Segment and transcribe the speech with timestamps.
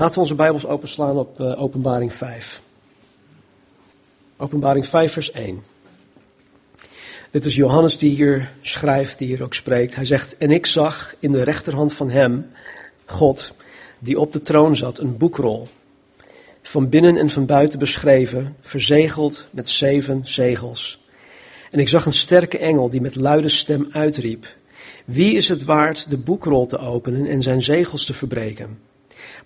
[0.00, 2.62] Laten we onze Bijbels openslaan op uh, Openbaring 5.
[4.36, 5.62] Openbaring 5, vers 1.
[7.30, 9.94] Dit is Johannes die hier schrijft, die hier ook spreekt.
[9.94, 12.50] Hij zegt: En ik zag in de rechterhand van hem,
[13.04, 13.52] God,
[13.98, 15.68] die op de troon zat, een boekrol.
[16.62, 21.00] Van binnen en van buiten beschreven, verzegeld met zeven zegels.
[21.70, 24.46] En ik zag een sterke engel die met luide stem uitriep:
[25.04, 28.89] Wie is het waard de boekrol te openen en zijn zegels te verbreken?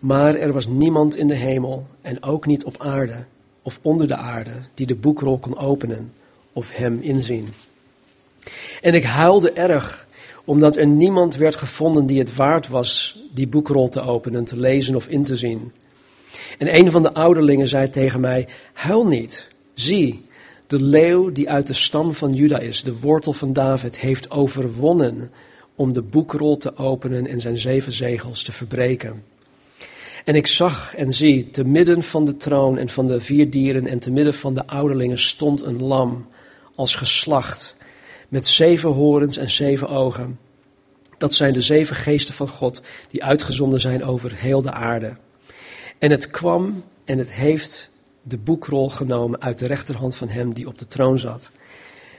[0.04, 3.24] Maar er was niemand in de hemel en ook niet op aarde
[3.62, 6.12] of onder de aarde die de boekrol kon openen
[6.52, 7.48] of hem inzien.
[8.80, 10.06] En ik huilde erg,
[10.44, 14.94] omdat er niemand werd gevonden die het waard was die boekrol te openen, te lezen
[14.94, 15.72] of in te zien.
[16.58, 19.48] En een van de ouderlingen zei tegen mij: Huil niet.
[19.74, 20.24] Zie,
[20.66, 25.30] de leeuw die uit de stam van Juda is, de wortel van David, heeft overwonnen
[25.74, 29.32] om de boekrol te openen en zijn zeven zegels te verbreken.
[30.24, 33.86] En ik zag en zie, te midden van de troon en van de vier dieren
[33.86, 36.26] en te midden van de ouderlingen stond een lam
[36.74, 37.76] als geslacht,
[38.28, 40.38] met zeven horens en zeven ogen.
[41.18, 45.16] Dat zijn de zeven geesten van God die uitgezonden zijn over heel de aarde.
[45.98, 47.90] En het kwam en het heeft
[48.22, 51.50] de boekrol genomen uit de rechterhand van hem die op de troon zat.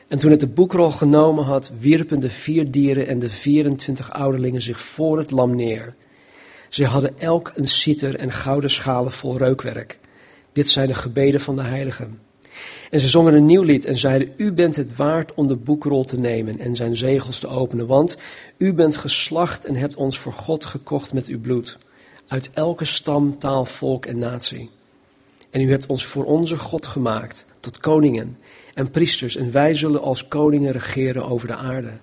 [0.08, 4.62] En toen het de boekrol genomen had, wierpen de vier dieren en de 24 ouderlingen
[4.62, 5.96] zich voor het lam neer.
[6.70, 9.98] Ze hadden elk een citer en gouden schalen vol reukwerk.
[10.54, 12.20] Dit zijn de gebeden van de heiligen.
[12.90, 16.04] En ze zongen een nieuw lied en zeiden: U bent het waard om de boekrol
[16.04, 18.18] te nemen en zijn zegels te openen, want
[18.58, 21.78] u bent geslacht en hebt ons voor God gekocht met uw bloed,
[22.28, 24.70] uit elke stam, taal, volk en natie.
[25.50, 28.38] En u hebt ons voor onze God gemaakt tot koningen
[28.74, 32.00] en priesters, en wij zullen als koningen regeren over de aarde.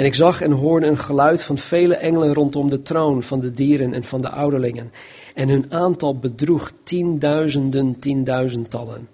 [0.00, 3.52] En ik zag en hoorde een geluid van vele engelen rondom de troon van de
[3.52, 4.92] dieren en van de ouderlingen.
[5.34, 9.08] En hun aantal bedroeg tienduizenden, tienduizendtallen.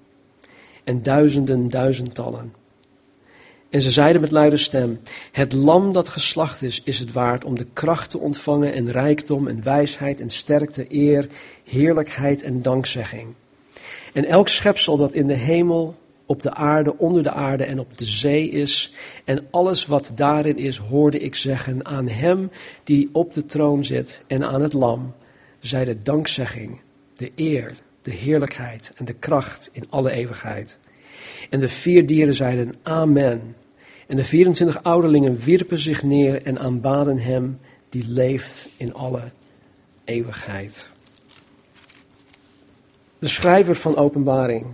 [0.84, 2.53] En duizenden, duizendtallen.
[3.71, 5.00] En ze zeiden met luide stem:
[5.33, 9.49] Het lam dat geslacht is, is het waard om de kracht te ontvangen en rijkdom
[9.49, 11.28] en wijsheid en sterkte, eer,
[11.65, 13.34] heerlijkheid en dankzegging.
[14.12, 15.94] En elk schepsel dat in de hemel
[16.26, 18.92] op de aarde, onder de aarde en op de zee is.
[19.25, 22.50] En alles wat daarin is, hoorde ik zeggen aan hem
[22.84, 25.15] die op de troon zit en aan het lam,
[25.60, 26.81] zij de dankzegging,
[27.16, 30.78] de eer, de heerlijkheid en de kracht in alle eeuwigheid.
[31.50, 33.56] En de vier dieren zeiden Amen.
[34.06, 39.22] En de 24 ouderlingen wierpen zich neer en aanbaden hem die leeft in alle
[40.04, 40.86] eeuwigheid.
[43.19, 44.66] De schrijver van Openbaring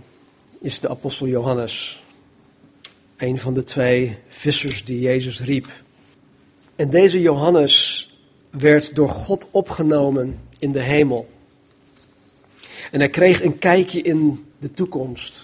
[0.63, 2.03] is de apostel Johannes.
[3.17, 5.67] Een van de twee vissers die Jezus riep.
[6.75, 8.07] En deze Johannes
[8.49, 11.29] werd door God opgenomen in de hemel.
[12.91, 15.41] En hij kreeg een kijkje in de toekomst.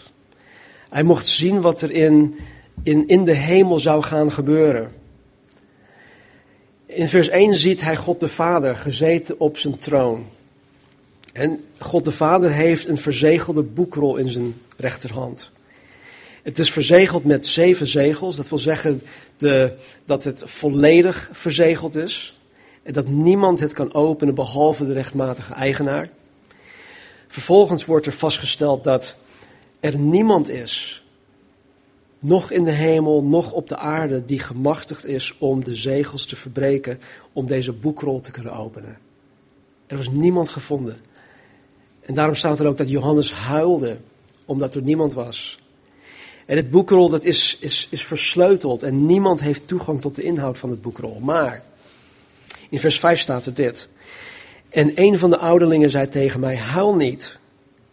[0.90, 2.40] Hij mocht zien wat er in,
[2.84, 4.92] in, in de hemel zou gaan gebeuren.
[6.86, 10.26] In vers 1 ziet hij God de Vader gezeten op zijn troon.
[11.40, 15.50] En God de Vader heeft een verzegelde boekrol in zijn rechterhand.
[16.44, 18.36] Het is verzegeld met zeven zegels.
[18.36, 19.02] Dat wil zeggen
[20.06, 22.38] dat het volledig verzegeld is.
[22.84, 26.10] En dat niemand het kan openen behalve de rechtmatige eigenaar.
[27.28, 29.16] Vervolgens wordt er vastgesteld dat
[29.80, 31.04] er niemand is,
[32.20, 36.36] nog in de hemel, nog op de aarde, die gemachtigd is om de zegels te
[36.36, 37.00] verbreken,
[37.34, 38.98] om deze boekrol te kunnen openen.
[39.88, 41.09] Er was niemand gevonden.
[42.10, 43.98] En daarom staat er ook dat Johannes huilde,
[44.46, 45.60] omdat er niemand was.
[46.46, 50.58] En het boekrol dat is, is, is versleuteld en niemand heeft toegang tot de inhoud
[50.58, 51.20] van het boekrol.
[51.20, 51.64] Maar
[52.70, 53.88] in vers 5 staat er dit.
[54.70, 57.38] En een van de ouderlingen zei tegen mij, huil niet.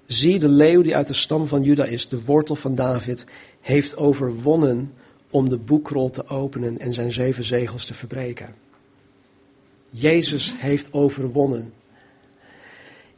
[0.07, 3.25] Zie, de leeuw die uit de stam van Juda is, de wortel van David,
[3.61, 4.93] heeft overwonnen
[5.31, 8.55] om de boekrol te openen en zijn zeven zegels te verbreken.
[9.91, 11.73] Jezus heeft overwonnen.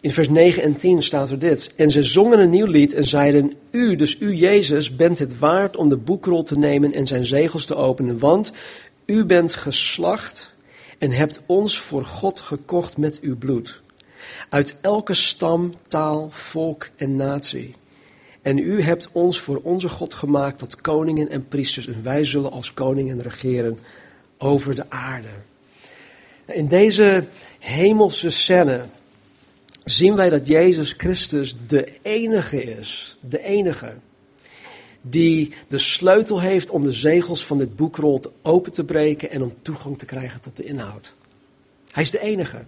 [0.01, 1.75] In vers 9 en 10 staat er dit.
[1.77, 5.77] En ze zongen een nieuw lied en zeiden, u, dus u Jezus, bent het waard
[5.77, 8.53] om de boekrol te nemen en zijn zegels te openen, want
[9.07, 10.53] u bent geslacht
[10.99, 13.81] en hebt ons voor God gekocht met uw bloed.
[14.49, 17.75] Uit elke stam, taal, volk en natie.
[18.43, 22.53] En u hebt ons voor onze God gemaakt tot koningen en priesters en wij zullen
[22.53, 23.79] als koningen regeren
[24.39, 25.29] over de aarde.
[26.47, 27.25] In deze
[27.59, 28.85] hemelse scène
[29.89, 33.95] zien wij dat Jezus Christus de enige is, de enige,
[35.01, 39.55] die de sleutel heeft om de zegels van dit boekrol open te breken en om
[39.63, 41.15] toegang te krijgen tot de inhoud.
[41.91, 42.65] Hij is de enige.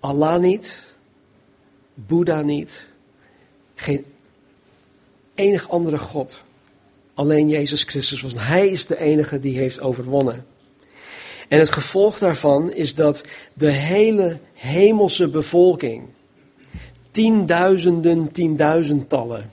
[0.00, 0.82] Allah niet,
[1.94, 2.84] Boeddha niet,
[3.74, 4.04] geen
[5.34, 6.40] enig andere God.
[7.14, 8.34] Alleen Jezus Christus was.
[8.36, 10.46] Hij is de enige die heeft overwonnen.
[11.52, 16.04] En het gevolg daarvan is dat de hele hemelse bevolking,
[17.10, 19.50] tienduizenden, tienduizendtallen,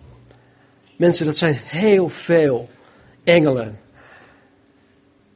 [0.95, 2.69] mensen, dat zijn heel veel
[3.23, 3.79] engelen,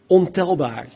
[0.07, 0.87] ontelbaar.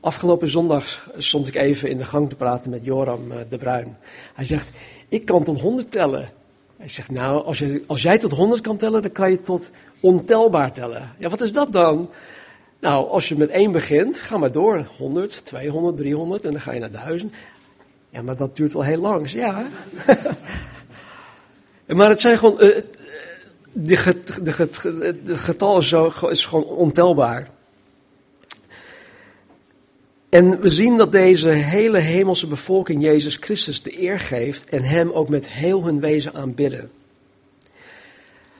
[0.00, 3.96] Afgelopen zondag stond ik even in de gang te praten met Joram eh, de Bruin.
[4.34, 4.68] Hij zegt,
[5.08, 6.30] ik kan tot honderd tellen.
[6.76, 9.70] Hij zegt, nou, als, je, als jij tot honderd kan tellen, dan kan je tot
[10.00, 11.14] ontelbaar tellen.
[11.18, 12.10] Ja, wat is dat dan?
[12.80, 14.86] Nou, als je met één begint, ga maar door.
[14.96, 17.34] 100, 200, 300 en dan ga je naar 1000.
[18.10, 19.30] Ja, maar dat duurt wel heel lang.
[19.30, 19.66] Ja.
[21.86, 22.56] maar het zijn gewoon.
[22.60, 22.76] Uh,
[23.72, 27.50] de, de, getal is, zo, is gewoon ontelbaar.
[30.28, 35.10] En we zien dat deze hele hemelse bevolking Jezus Christus de eer geeft en Hem
[35.10, 36.90] ook met heel hun wezen aanbidden.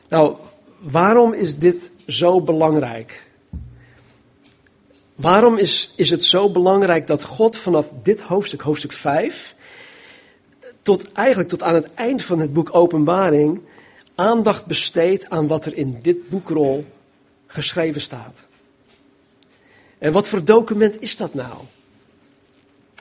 [0.08, 0.36] Nou,
[0.78, 3.27] waarom is dit zo belangrijk?
[5.18, 9.54] Waarom is, is het zo belangrijk dat God vanaf dit hoofdstuk, hoofdstuk 5,
[10.82, 13.60] tot eigenlijk tot aan het eind van het boek Openbaring,
[14.14, 16.86] aandacht besteedt aan wat er in dit boekrol
[17.46, 18.38] geschreven staat?
[19.98, 21.56] En wat voor document is dat nou?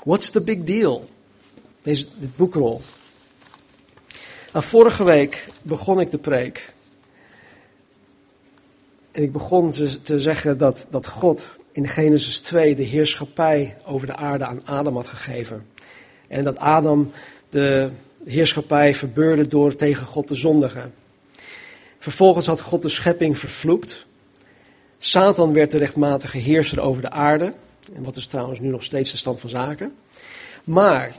[0.03, 1.09] What's the big deal?
[1.81, 2.81] Deze, boekrol.
[4.53, 6.73] Nou, vorige week begon ik de preek.
[9.11, 14.07] En ik begon te, te zeggen dat, dat God in Genesis 2 de heerschappij over
[14.07, 15.65] de aarde aan Adam had gegeven.
[16.27, 17.11] En dat Adam
[17.49, 17.89] de
[18.25, 20.93] heerschappij verbeurde door tegen God te zondigen.
[21.99, 24.05] Vervolgens had God de schepping vervloekt.
[24.97, 27.53] Satan werd de rechtmatige heerser over de aarde.
[27.93, 29.93] En wat is trouwens nu nog steeds de stand van zaken.
[30.63, 31.15] Maar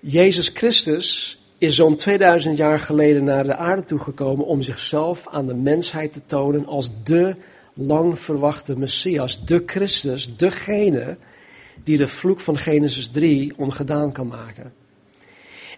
[0.00, 5.54] Jezus Christus is zo'n 2000 jaar geleden naar de aarde toegekomen om zichzelf aan de
[5.54, 7.36] mensheid te tonen als de
[7.76, 11.16] lang verwachte Messias, de Christus, degene
[11.84, 14.72] die de vloek van Genesis 3 ongedaan kan maken.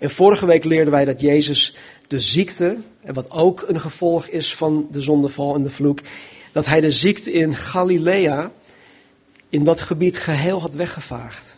[0.01, 4.55] En vorige week leerden wij dat Jezus de ziekte, en wat ook een gevolg is
[4.55, 6.01] van de zondeval en de vloek,
[6.53, 8.53] dat hij de ziekte in Galilea,
[9.49, 11.57] in dat gebied geheel had weggevaagd.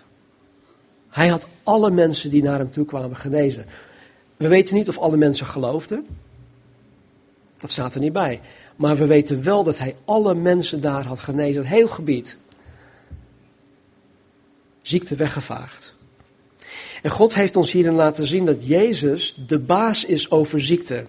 [1.09, 3.67] Hij had alle mensen die naar hem toe kwamen genezen.
[4.37, 6.07] We weten niet of alle mensen geloofden.
[7.57, 8.41] Dat staat er niet bij.
[8.81, 12.39] Maar we weten wel dat hij alle mensen daar had genezen, het heel gebied.
[14.83, 15.95] Ziekte weggevaagd.
[17.03, 21.07] En God heeft ons hierin laten zien dat Jezus de baas is over ziekte.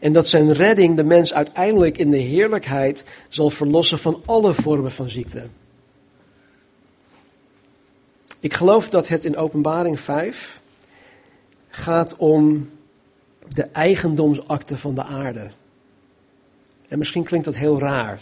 [0.00, 4.92] En dat zijn redding de mens uiteindelijk in de heerlijkheid zal verlossen van alle vormen
[4.92, 5.46] van ziekte.
[8.40, 10.60] Ik geloof dat het in Openbaring 5
[11.68, 12.70] gaat om
[13.48, 15.50] de eigendomsakte van de aarde.
[16.88, 18.20] En misschien klinkt dat heel raar.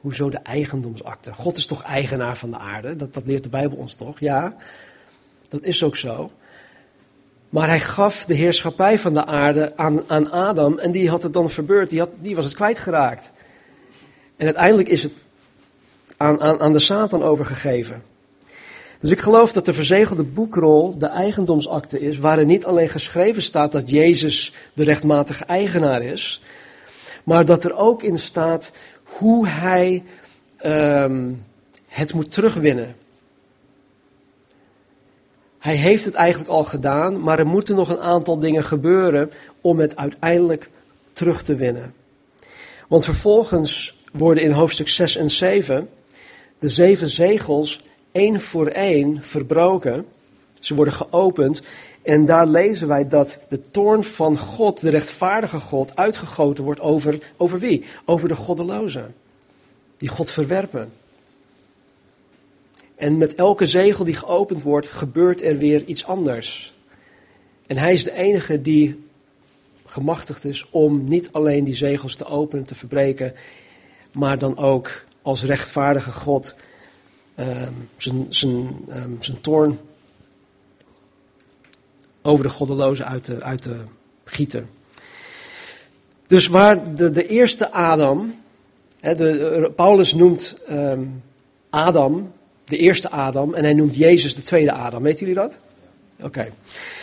[0.00, 1.32] Hoezo de eigendomsakte?
[1.32, 2.96] God is toch eigenaar van de aarde?
[2.96, 4.20] Dat, dat leert de Bijbel ons toch?
[4.20, 4.56] Ja,
[5.48, 6.30] dat is ook zo.
[7.48, 11.32] Maar hij gaf de heerschappij van de aarde aan, aan Adam en die had het
[11.32, 13.30] dan verbeurd, die, had, die was het kwijtgeraakt.
[14.36, 15.12] En uiteindelijk is het
[16.16, 18.02] aan, aan, aan de Satan overgegeven.
[19.00, 23.72] Dus ik geloof dat de verzegelde boekrol de eigendomsakte is, waarin niet alleen geschreven staat
[23.72, 26.42] dat Jezus de rechtmatige eigenaar is,
[27.28, 30.04] maar dat er ook in staat hoe hij
[30.64, 31.44] um,
[31.86, 32.96] het moet terugwinnen.
[35.58, 39.30] Hij heeft het eigenlijk al gedaan, maar er moeten nog een aantal dingen gebeuren
[39.60, 40.70] om het uiteindelijk
[41.12, 41.94] terug te winnen.
[42.88, 45.88] Want vervolgens worden in hoofdstuk 6 en 7
[46.58, 47.82] de zeven zegels
[48.12, 50.06] één voor één verbroken.
[50.60, 51.62] Ze worden geopend
[52.08, 57.18] en daar lezen wij dat de toorn van God, de rechtvaardige God, uitgegoten wordt over,
[57.36, 57.84] over wie?
[58.04, 59.14] Over de goddelozen.
[59.96, 60.92] Die God verwerpen.
[62.94, 66.74] En met elke zegel die geopend wordt, gebeurt er weer iets anders.
[67.66, 69.04] En hij is de enige die
[69.86, 73.34] gemachtigd is om niet alleen die zegels te openen, te verbreken,
[74.12, 76.54] maar dan ook als rechtvaardige God
[77.38, 79.78] um, zijn, zijn, um, zijn toorn
[82.28, 83.76] over de goddelozen uit te, uit te
[84.24, 84.68] gieten.
[86.26, 88.34] Dus waar de, de eerste Adam,
[89.00, 91.22] hè, de, Paulus noemt um,
[91.70, 92.32] Adam
[92.68, 95.02] de eerste Adam en hij noemt Jezus de tweede Adam.
[95.02, 95.58] Weten jullie dat?
[96.22, 96.48] Oké.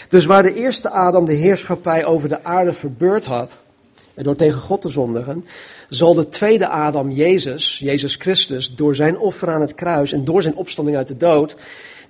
[0.10, 3.52] Dus waar de eerste Adam de heerschappij over de aarde verbeurd had,
[4.14, 5.46] en door tegen God te zondigen,
[5.90, 10.42] zal de tweede Adam, Jezus, Jezus Christus, door zijn offer aan het kruis en door
[10.42, 11.56] zijn opstanding uit de dood,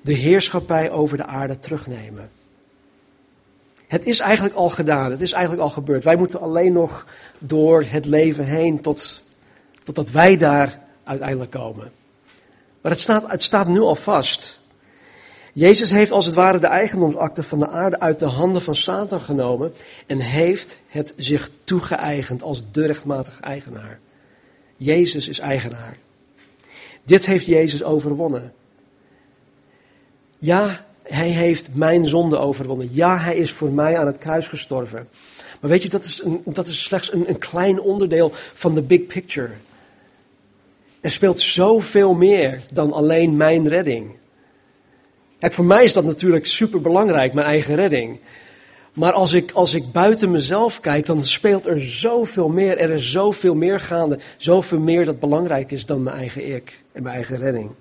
[0.01, 2.29] de heerschappij over de aarde terugnemen.
[3.87, 6.03] Het is eigenlijk al gedaan, het is eigenlijk al gebeurd.
[6.03, 7.05] Wij moeten alleen nog
[7.39, 9.23] door het leven heen tot,
[9.83, 11.91] totdat wij daar uiteindelijk komen.
[12.81, 14.59] Maar het staat, het staat nu al vast.
[15.53, 19.19] Jezus heeft als het ware de eigendomsakte van de aarde uit de handen van Satan
[19.19, 19.73] genomen
[20.07, 23.99] en heeft het zich toegeëigend als de rechtmatige eigenaar.
[24.77, 25.97] Jezus is eigenaar.
[27.03, 28.53] Dit heeft Jezus overwonnen.
[30.37, 32.89] Ja, hij heeft mijn zonde overwonnen.
[32.91, 35.07] Ja, hij is voor mij aan het kruis gestorven.
[35.59, 39.07] Maar weet je, dat is, dat is slechts een, een klein onderdeel van de big
[39.07, 39.51] picture.
[41.01, 44.15] Er speelt zoveel meer dan alleen mijn redding.
[45.39, 48.19] Kijk, voor mij is dat natuurlijk super belangrijk, mijn eigen redding.
[48.93, 52.77] Maar als ik, als ik buiten mezelf kijk, dan speelt er zoveel meer.
[52.77, 54.19] Er is zoveel meer gaande.
[54.37, 57.71] Zoveel meer dat belangrijk is dan mijn eigen ik en mijn eigen redding.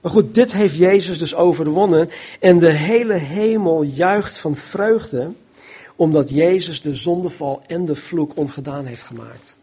[0.00, 2.10] Maar goed, dit heeft Jezus dus overwonnen.
[2.40, 5.32] En de hele hemel juicht van vreugde.
[5.96, 9.56] Omdat Jezus de zondeval en de vloek ongedaan heeft gemaakt.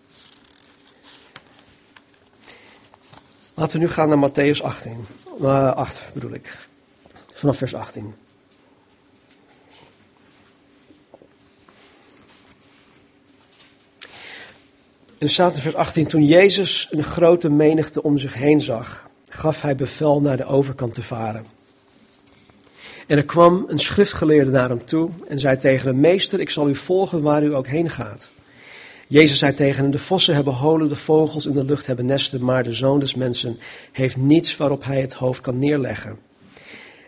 [3.53, 5.05] Laten we nu gaan naar Matthäus 18.
[5.41, 6.67] Uh, 8 bedoel ik.
[7.33, 8.13] Vanaf vers 18.
[15.17, 19.06] En er staat in vers 18, toen Jezus een grote menigte om zich heen zag,
[19.37, 21.45] gaf hij bevel naar de overkant te varen.
[23.07, 26.69] En er kwam een schriftgeleerde naar hem toe en zei tegen hem, meester, ik zal
[26.69, 28.27] u volgen waar u ook heen gaat.
[29.07, 32.43] Jezus zei tegen hem, de vossen hebben holen, de vogels in de lucht hebben nesten,
[32.43, 33.59] maar de zoon des mensen
[33.91, 36.17] heeft niets waarop hij het hoofd kan neerleggen.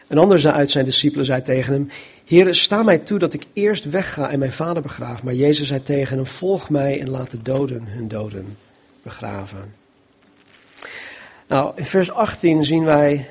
[0.08, 1.90] Een ander uit zijn discipelen zei tegen hem,
[2.26, 5.24] Heer, sta mij toe dat ik eerst wegga en mijn vader begraaf.
[5.24, 8.58] Maar Jezus zei tegen hem, volg mij en laat de doden hun doden
[9.04, 9.79] begraven.
[11.50, 13.28] Nou, in vers 18 zien wij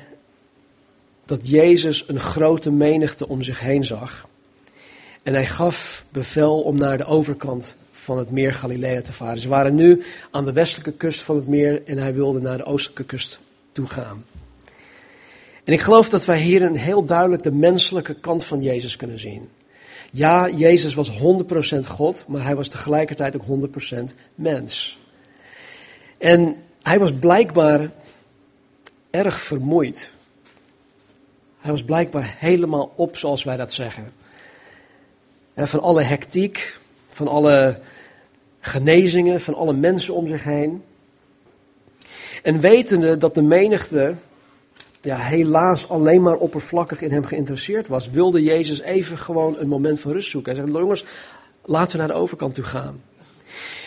[1.25, 4.27] dat Jezus een grote menigte om zich heen zag.
[5.23, 9.39] En hij gaf bevel om naar de overkant van het meer Galilea te varen.
[9.39, 12.63] Ze waren nu aan de westelijke kust van het meer en hij wilde naar de
[12.63, 13.39] oostelijke kust
[13.71, 14.25] toe gaan.
[15.63, 19.19] En ik geloof dat wij hier een heel duidelijk de menselijke kant van Jezus kunnen
[19.19, 19.49] zien.
[20.11, 23.99] Ja, Jezus was 100% God, maar hij was tegelijkertijd ook 100%
[24.35, 24.97] mens.
[26.17, 27.89] En hij was blijkbaar
[29.09, 30.09] erg vermoeid.
[31.59, 34.13] Hij was blijkbaar helemaal op, zoals wij dat zeggen.
[35.53, 37.79] En van alle hectiek, van alle
[38.59, 40.83] genezingen, van alle mensen om zich heen.
[42.43, 44.13] En wetende dat de menigte
[45.01, 49.99] ja, helaas alleen maar oppervlakkig in hem geïnteresseerd was, wilde Jezus even gewoon een moment
[49.99, 50.55] van rust zoeken.
[50.55, 51.05] Hij zei, jongens,
[51.65, 53.01] laten we naar de overkant toe gaan.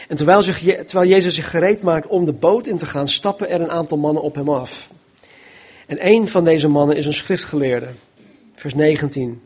[0.09, 3.49] En terwijl, zich, terwijl Jezus zich gereed maakt om de boot in te gaan, stappen
[3.49, 4.89] er een aantal mannen op hem af.
[5.93, 7.89] En een van deze mannen is een schriftgeleerde.
[8.55, 9.43] Vers 19.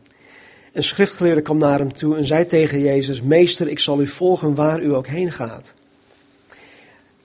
[0.73, 4.55] Een schriftgeleerde kwam naar hem toe en zei tegen Jezus: Meester, ik zal u volgen
[4.55, 5.73] waar u ook heen gaat.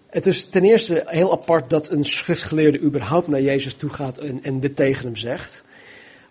[0.07, 4.39] Het is ten eerste heel apart dat een schriftgeleerde überhaupt naar Jezus toe gaat en,
[4.43, 5.65] en dit tegen hem zegt.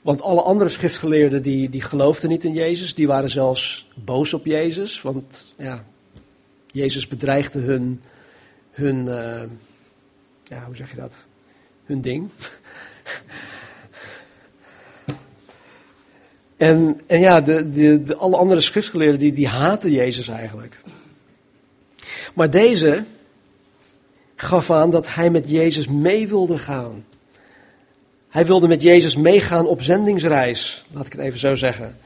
[0.01, 4.45] Want alle andere schriftgeleerden die, die geloofden niet in Jezus, die waren zelfs boos op
[4.45, 5.01] Jezus.
[5.01, 5.85] Want ja,
[6.71, 8.01] Jezus bedreigde hun,
[8.71, 9.41] hun uh,
[10.43, 11.13] ja, hoe zeg je dat?
[11.91, 12.29] Hun ding.
[16.57, 20.77] en, en ja, de, de, de, alle andere schriftgeleerden die, die haten Jezus eigenlijk.
[22.33, 23.03] Maar deze,
[24.35, 27.05] gaf aan dat hij met Jezus mee wilde gaan.
[28.29, 31.97] Hij wilde met Jezus meegaan op zendingsreis, laat ik het even zo zeggen.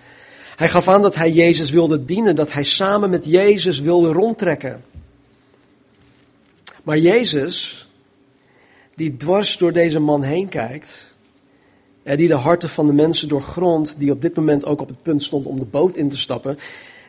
[0.56, 4.84] Hij gaf aan dat hij Jezus wilde dienen, dat hij samen met Jezus wilde rondtrekken.
[6.84, 7.85] Maar Jezus,
[8.96, 11.14] die dwars door deze man heen kijkt,
[12.04, 15.02] en die de harten van de mensen doorgrondt, die op dit moment ook op het
[15.02, 16.58] punt stond om de boot in te stappen,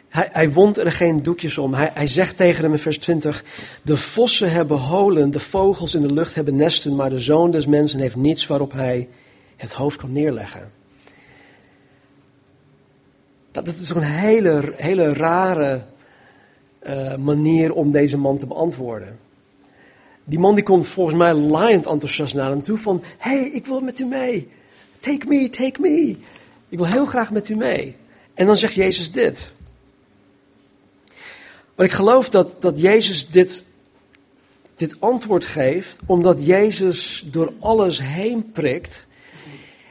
[0.09, 1.75] hij, hij wond er geen doekjes om.
[1.75, 3.45] Hij, hij zegt tegen hem in vers 20:
[3.83, 7.67] De vossen hebben holen, de vogels in de lucht hebben nesten, maar de zoon des
[7.67, 9.09] mensen heeft niets waarop hij
[9.57, 10.73] het hoofd kan neerleggen.
[13.51, 15.83] Dat, is een hele, hele rare
[16.87, 19.19] uh, manier om deze man te beantwoorden.
[20.29, 23.81] Die man die komt volgens mij laaiend enthousiast naar hem toe van, hey, ik wil
[23.81, 24.49] met u mee.
[25.01, 26.17] Take me, take me.
[26.69, 27.97] Ik wil heel graag met u mee.
[28.35, 29.51] En dan zegt Jezus dit.
[31.75, 33.65] Maar ik geloof dat, dat Jezus dit,
[34.77, 39.07] dit antwoord geeft omdat Jezus door alles heen prikt.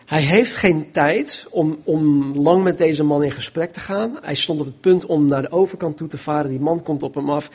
[0.06, 4.18] Hij heeft geen tijd om, om lang met deze man in gesprek te gaan.
[4.22, 6.50] Hij stond op het punt om naar de overkant toe te varen.
[6.50, 7.50] Die man komt op hem af.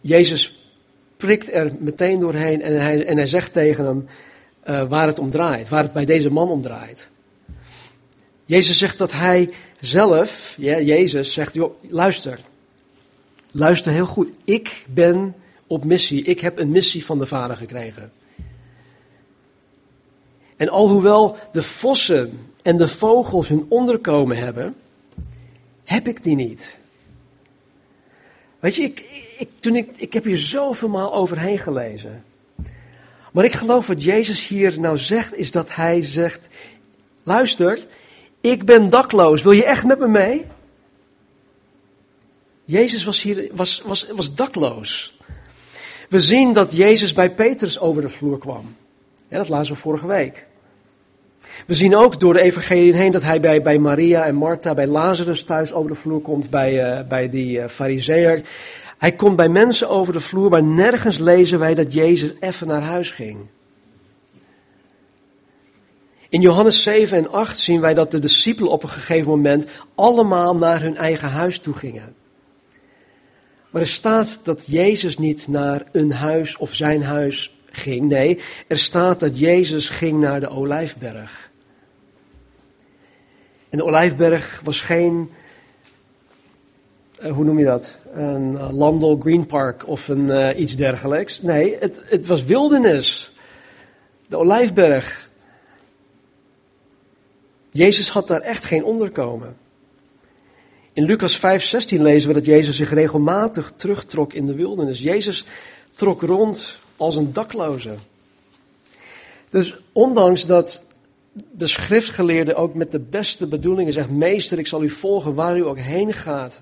[0.00, 0.63] Jezus
[1.24, 4.06] prikt er meteen doorheen en hij, en hij zegt tegen hem:
[4.66, 7.08] uh, waar het om draait, waar het bij deze man om draait.
[8.44, 9.50] Jezus zegt dat hij
[9.80, 12.40] zelf, ja, Jezus zegt, joh, luister,
[13.50, 15.34] luister heel goed, ik ben
[15.66, 18.12] op missie, ik heb een missie van de Vader gekregen.
[20.56, 24.74] En alhoewel de vossen en de vogels hun onderkomen hebben,
[25.84, 26.74] heb ik die niet.
[28.60, 32.24] Weet je, ik, ik, toen ik, ik heb hier zoveel maal overheen gelezen.
[33.32, 36.40] Maar ik geloof wat Jezus hier nou zegt, is dat hij zegt,
[37.22, 37.86] luister,
[38.40, 40.46] ik ben dakloos, wil je echt met me mee?
[42.64, 45.18] Jezus was hier, was, was, was dakloos.
[46.08, 48.76] We zien dat Jezus bij Petrus over de vloer kwam.
[49.28, 50.46] Dat lazen we vorige week.
[51.66, 54.86] We zien ook door de evangelie heen dat hij bij, bij Maria en Martha, bij
[54.86, 58.42] Lazarus thuis over de vloer komt, bij, uh, bij die uh, fariseer.
[58.98, 62.82] Hij komt bij mensen over de vloer, maar nergens lezen wij dat Jezus even naar
[62.82, 63.46] huis ging.
[66.28, 70.56] In Johannes 7 en 8 zien wij dat de discipelen op een gegeven moment allemaal
[70.56, 72.14] naar hun eigen huis toe gingen.
[73.70, 78.08] Maar er staat dat Jezus niet naar een huis of zijn huis ging.
[78.08, 81.50] Nee, er staat dat Jezus ging naar de Olijfberg.
[83.68, 85.30] En de Olijfberg was geen,
[87.32, 87.98] hoe noem je dat?
[88.12, 91.42] Een uh, Landel Green Park of een, uh, iets dergelijks.
[91.42, 93.32] Nee, het, het was wildernis.
[94.26, 95.30] De Olijfberg.
[97.70, 99.56] Jezus had daar echt geen onderkomen.
[100.92, 101.40] In Lucas 5:16
[102.00, 105.02] lezen we dat Jezus zich regelmatig terugtrok in de wildernis.
[105.02, 105.44] Jezus
[105.94, 107.94] trok rond als een dakloze.
[109.50, 110.84] Dus ondanks dat
[111.32, 115.66] de schriftgeleerde ook met de beste bedoelingen zegt: Meester, ik zal u volgen waar u
[115.66, 116.60] ook heen gaat,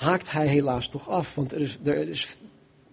[0.00, 2.36] haakt hij helaas toch af, want er, is, er, is,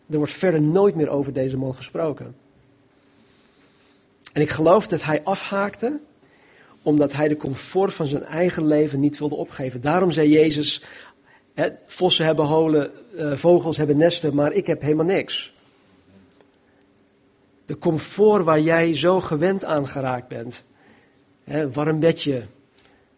[0.10, 2.36] er wordt verder nooit meer over deze man gesproken.
[4.34, 6.00] En ik geloof dat hij afhaakte
[6.82, 9.82] omdat hij de comfort van zijn eigen leven niet wilde opgeven.
[9.82, 10.84] Daarom zei Jezus:
[11.54, 15.54] hè, Vossen hebben holen, uh, vogels hebben nesten, maar ik heb helemaal niks.
[17.66, 20.64] De comfort waar jij zo gewend aan geraakt bent.
[21.44, 22.44] Hè, warm bedje,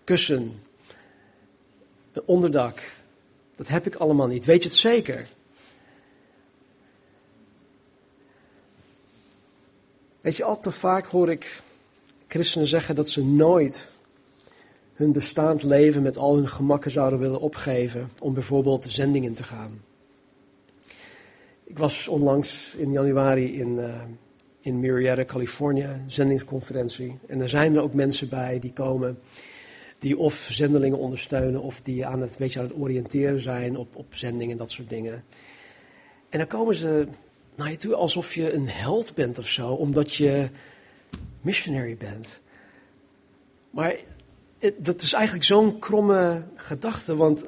[0.03, 0.61] kussen,
[2.13, 2.81] een onderdak.
[3.59, 4.45] Dat heb ik allemaal niet.
[4.45, 5.27] Weet je het zeker?
[10.21, 11.61] Weet je, al te vaak hoor ik
[12.27, 13.87] christenen zeggen dat ze nooit
[14.93, 19.43] hun bestaand leven met al hun gemakken zouden willen opgeven om bijvoorbeeld de zendingen te
[19.43, 19.81] gaan.
[21.63, 24.01] Ik was onlangs in januari in, uh,
[24.61, 27.17] in Murrieta, Californië, een zendingsconferentie.
[27.27, 29.19] En er zijn er ook mensen bij die komen
[29.99, 34.15] die of zendelingen ondersteunen of die aan het, beetje aan het oriënteren zijn op, op
[34.15, 35.23] zendingen en dat soort dingen.
[36.29, 37.07] En dan komen ze
[37.55, 40.49] naar je toe alsof je een held bent of zo, omdat je
[41.41, 42.39] missionary bent.
[43.69, 43.95] Maar
[44.57, 47.45] het, dat is eigenlijk zo'n kromme gedachte, want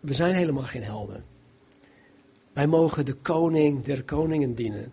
[0.00, 1.24] we zijn helemaal geen helden.
[2.52, 4.92] Wij mogen de koning der koningen dienen.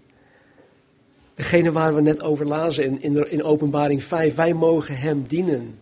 [1.37, 5.79] Degene waar we net over lazen in, in, in openbaring 5, wij mogen hem dienen.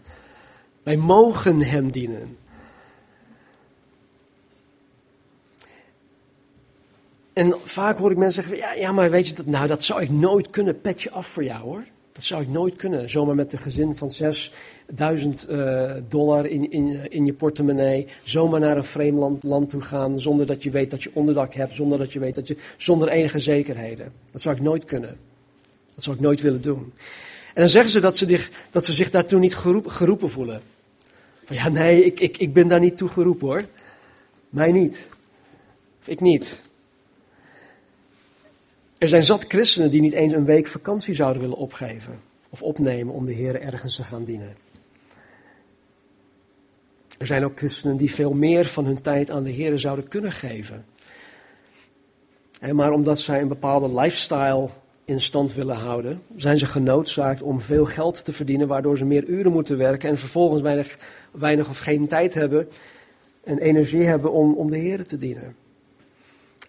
[0.83, 2.37] Wij mogen hem dienen.
[7.33, 10.01] En vaak hoor ik mensen zeggen, ja, ja maar weet je, dat, nou dat zou
[10.01, 11.83] ik nooit kunnen, petje af voor jou hoor.
[12.11, 17.11] Dat zou ik nooit kunnen, zomaar met een gezin van 6000 uh, dollar in, in,
[17.11, 20.91] in je portemonnee, zomaar naar een vreemd land, land toe gaan, zonder dat je weet
[20.91, 24.11] dat je onderdak hebt, zonder dat je weet dat je, zonder enige zekerheden.
[24.31, 25.17] Dat zou ik nooit kunnen.
[25.95, 26.93] Dat zou ik nooit willen doen.
[27.53, 30.61] En dan zeggen ze dat ze, zich, dat ze zich daartoe niet geroep, geroepen voelen.
[31.45, 33.65] Van ja, nee, ik, ik, ik ben daar niet toe geroepen hoor.
[34.49, 35.09] Mij niet.
[36.01, 36.61] Of ik niet.
[38.97, 43.13] Er zijn zat christenen die niet eens een week vakantie zouden willen opgeven of opnemen
[43.13, 44.55] om de Heer ergens te gaan dienen.
[47.17, 50.31] Er zijn ook christenen die veel meer van hun tijd aan de Heer zouden kunnen
[50.31, 50.85] geven.
[52.71, 54.69] Maar omdat zij een bepaalde lifestyle
[55.05, 59.25] in stand willen houden, zijn ze genoodzaakt om veel geld te verdienen, waardoor ze meer
[59.25, 60.97] uren moeten werken en vervolgens weinig,
[61.31, 62.67] weinig of geen tijd hebben
[63.43, 65.55] en energie hebben om, om de Heer te dienen.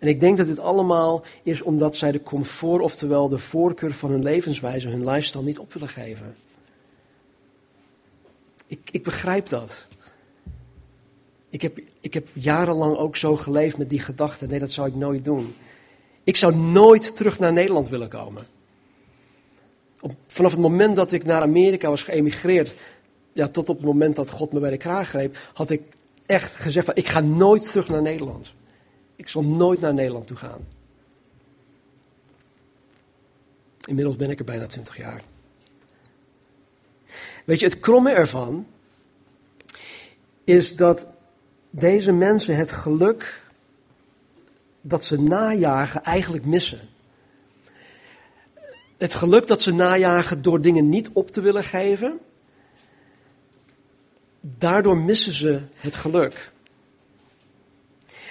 [0.00, 4.10] En ik denk dat dit allemaal is omdat zij de comfort, oftewel de voorkeur van
[4.10, 6.34] hun levenswijze, hun lifestyle niet op willen geven.
[8.66, 9.86] Ik, ik begrijp dat.
[11.48, 14.46] Ik heb, ik heb jarenlang ook zo geleefd met die gedachte.
[14.46, 15.54] Nee, dat zou ik nooit doen.
[16.26, 18.46] Ik zou nooit terug naar Nederland willen komen.
[20.00, 22.74] Op, vanaf het moment dat ik naar Amerika was geëmigreerd,
[23.32, 25.82] ja, tot op het moment dat God me bij de kraag greep, had ik
[26.26, 28.52] echt gezegd: van, ik ga nooit terug naar Nederland.
[29.16, 30.66] Ik zal nooit naar Nederland toe gaan.
[33.84, 35.22] Inmiddels ben ik er bijna 20 jaar.
[37.44, 38.66] Weet je, het kromme ervan
[40.44, 41.06] is dat
[41.70, 43.45] deze mensen het geluk
[44.88, 46.80] dat ze najagen eigenlijk missen.
[48.96, 52.18] Het geluk dat ze najagen door dingen niet op te willen geven,
[54.40, 56.52] daardoor missen ze het geluk.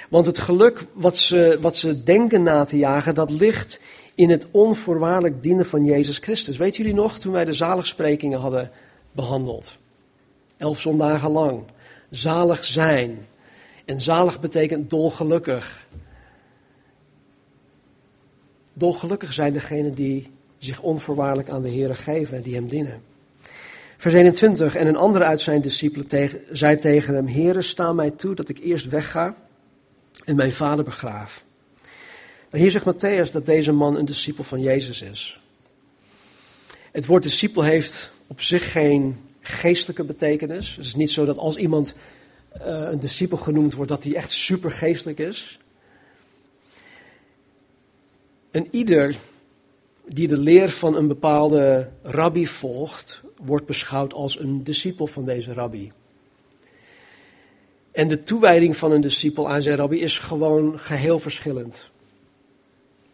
[0.10, 3.80] Want het geluk wat ze, wat ze denken na te jagen, dat ligt
[4.16, 6.58] in het onvoorwaardelijk dienen van Jezus Christus.
[6.58, 8.72] Weet jullie nog, toen wij de zaligsprekingen hadden
[9.12, 9.78] behandeld?
[10.58, 11.64] Elf zondagen lang.
[12.10, 13.28] Zalig zijn.
[13.86, 15.85] En zalig betekent dolgelukkig.
[18.78, 23.02] Dolgelukkig zijn degenen die zich onvoorwaardelijk aan de Heer geven en die hem dienen.
[23.98, 24.76] Vers 21.
[24.76, 28.60] En een andere uit zijn discipelen zei tegen hem: Heere, sta mij toe dat ik
[28.60, 29.36] eerst wegga
[30.26, 31.44] en mijn vader begraaf.
[32.50, 35.40] En hier zegt Matthäus dat deze man een discipel van Jezus is.
[36.92, 40.76] Het woord discipel heeft op zich geen geestelijke betekenis.
[40.76, 41.96] Het is niet zo dat als iemand
[42.58, 45.60] uh, een discipel genoemd wordt, dat hij echt super geestelijk is.
[48.56, 49.16] En ieder
[50.06, 55.54] die de leer van een bepaalde rabbi volgt, wordt beschouwd als een discipel van deze
[55.54, 55.92] rabbi.
[57.92, 61.90] En de toewijding van een discipel aan zijn rabbi is gewoon geheel verschillend.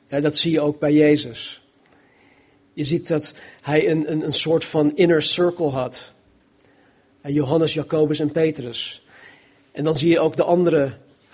[0.07, 1.61] Ja, dat zie je ook bij Jezus.
[2.73, 6.11] Je ziet dat hij een, een, een soort van inner circle had.
[7.23, 9.05] Johannes, Jacobus en Petrus.
[9.71, 10.91] En dan zie je ook de andere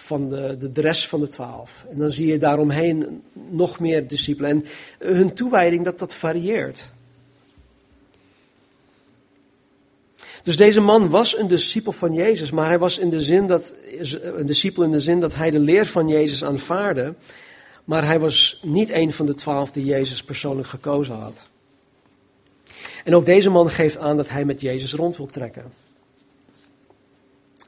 [0.08, 1.86] van de, de, rest van de twaalf.
[1.92, 4.50] En dan zie je daaromheen nog meer discipelen.
[4.50, 4.66] En
[5.00, 6.90] hun toewijding, dat, dat varieert.
[10.44, 13.74] Dus deze man was een discipel van Jezus, maar hij was in de zin dat,
[14.22, 17.14] een discipel in de zin dat hij de leer van Jezus aanvaarde,
[17.84, 21.48] maar hij was niet een van de twaalf die Jezus persoonlijk gekozen had.
[23.04, 25.64] En ook deze man geeft aan dat hij met Jezus rond wil trekken.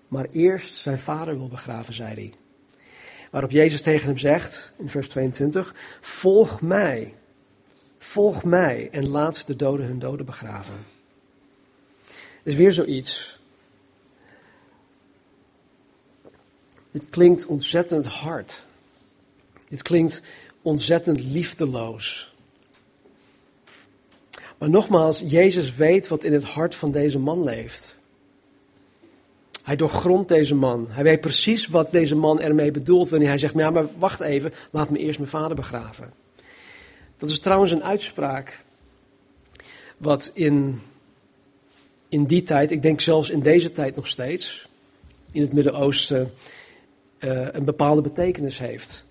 [0.10, 2.34] Maar eerst zijn vader wil begraven, zei hij.
[3.32, 7.14] Waarop Jezus tegen hem zegt, in vers 22, volg mij,
[7.98, 10.98] volg mij en laat de doden hun doden begraven
[12.50, 13.40] is weer zoiets.
[16.92, 18.62] Dit klinkt ontzettend hard.
[19.70, 20.22] Dit klinkt
[20.62, 22.34] ontzettend liefdeloos.
[24.58, 27.98] Maar nogmaals, Jezus weet wat in het hart van deze man leeft.
[29.64, 30.88] Hij doorgrondt deze man.
[30.90, 34.54] Hij weet precies wat deze man ermee bedoelt wanneer hij zegt: ja, maar wacht even,
[34.72, 36.14] laat me eerst mijn vader begraven.
[37.18, 38.60] Dat is trouwens een uitspraak
[39.98, 40.82] wat in
[42.10, 44.68] in die tijd, ik denk zelfs in deze tijd nog steeds,
[45.32, 46.34] in het Midden-Oosten,
[47.20, 49.06] uh, een bepaalde betekenis heeft.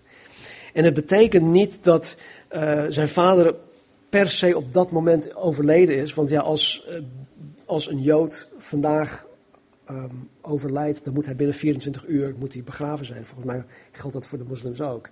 [0.73, 2.15] En het betekent niet dat
[2.53, 3.55] uh, zijn vader
[4.09, 6.15] per se op dat moment overleden is.
[6.15, 6.95] Want ja, als, uh,
[7.65, 9.27] als een Jood vandaag
[9.91, 13.27] um, overlijdt, dan moet hij binnen 24 uur moet hij begraven zijn.
[13.27, 15.11] Volgens mij geldt dat voor de moslims ook.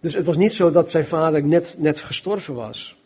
[0.00, 2.96] Dus het was niet zo dat zijn vader net, net gestorven was.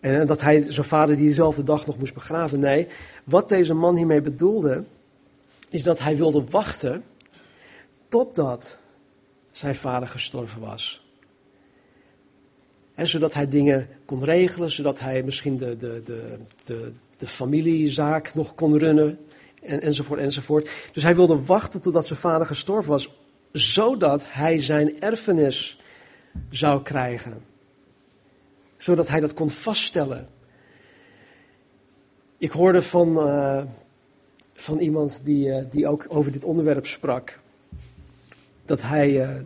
[0.00, 2.60] En dat hij zijn vader diezelfde dag nog moest begraven.
[2.60, 2.88] Nee,
[3.24, 4.84] wat deze man hiermee bedoelde,
[5.68, 7.04] is dat hij wilde wachten
[8.08, 8.78] totdat
[9.50, 11.08] zijn vader gestorven was.
[12.96, 18.54] zodat hij dingen kon regelen, zodat hij misschien de, de, de, de, de familiezaak nog
[18.54, 19.18] kon runnen,
[19.60, 20.70] en, enzovoort, enzovoort.
[20.92, 23.10] Dus hij wilde wachten totdat zijn vader gestorven was,
[23.52, 25.80] zodat hij zijn erfenis
[26.50, 27.48] zou krijgen
[28.82, 30.28] zodat hij dat kon vaststellen.
[32.38, 33.62] Ik hoorde van, uh,
[34.54, 37.38] van iemand die, uh, die ook over dit onderwerp sprak.
[38.64, 39.40] Dat hij, uh,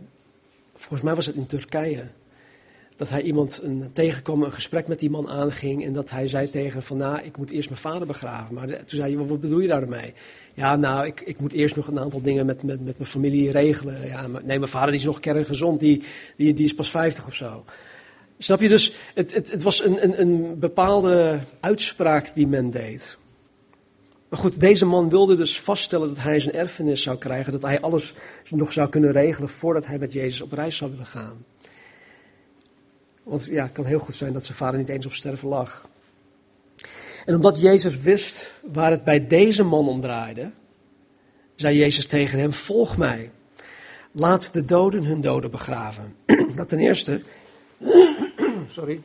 [0.73, 2.07] volgens mij was het in Turkije,
[2.95, 5.85] dat hij iemand een, tegenkwam, een gesprek met die man aanging.
[5.85, 8.53] En dat hij zei tegen van, nou, ik moet eerst mijn vader begraven.
[8.53, 10.13] Maar toen zei hij, wat bedoel je daarmee?
[10.53, 13.51] Ja, nou, ik, ik moet eerst nog een aantal dingen met, met, met mijn familie
[13.51, 14.07] regelen.
[14.07, 16.03] Ja, maar, nee, mijn vader die is nog kerngezond, die,
[16.37, 17.65] die, die is pas 50 of zo.
[18.37, 18.93] Snap je dus?
[19.13, 23.17] Het, het, het was een, een, een bepaalde uitspraak die men deed.
[24.29, 27.81] Maar goed, deze man wilde dus vaststellen dat hij zijn erfenis zou krijgen, dat hij
[27.81, 28.13] alles
[28.49, 31.37] nog zou kunnen regelen voordat hij met Jezus op reis zou willen gaan.
[33.25, 35.87] Want ja, het kan heel goed zijn dat zijn vader niet eens op sterven lag.
[37.25, 40.51] En omdat Jezus wist waar het bij deze man om draaide,
[41.55, 43.31] zei Jezus tegen hem: Volg mij.
[44.11, 46.15] Laat de doden hun doden begraven.
[46.55, 47.21] Dat ten eerste
[48.67, 49.01] Sorry.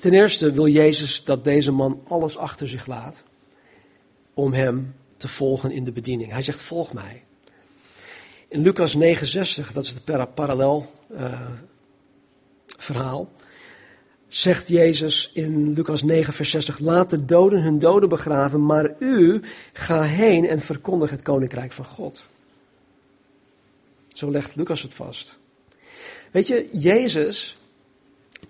[0.00, 3.24] Ten eerste wil Jezus dat deze man alles achter zich laat
[4.34, 6.32] om hem te volgen in de bediening.
[6.32, 7.24] Hij zegt: Volg mij.
[8.48, 11.50] In Lucas 69, dat is het parallel uh,
[12.82, 13.30] verhaal,
[14.28, 19.40] zegt Jezus in Lucas 9, vers 60, laat de doden hun doden begraven, maar u
[19.72, 22.24] ga heen en verkondig het koninkrijk van God.
[24.08, 25.38] Zo legt Lucas het vast.
[26.30, 27.56] Weet je, Jezus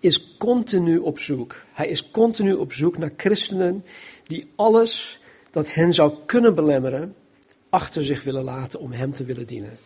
[0.00, 1.56] is continu op zoek.
[1.72, 3.84] Hij is continu op zoek naar christenen
[4.26, 7.14] die alles dat hen zou kunnen belemmeren,
[7.68, 9.78] achter zich willen laten om hem te willen dienen.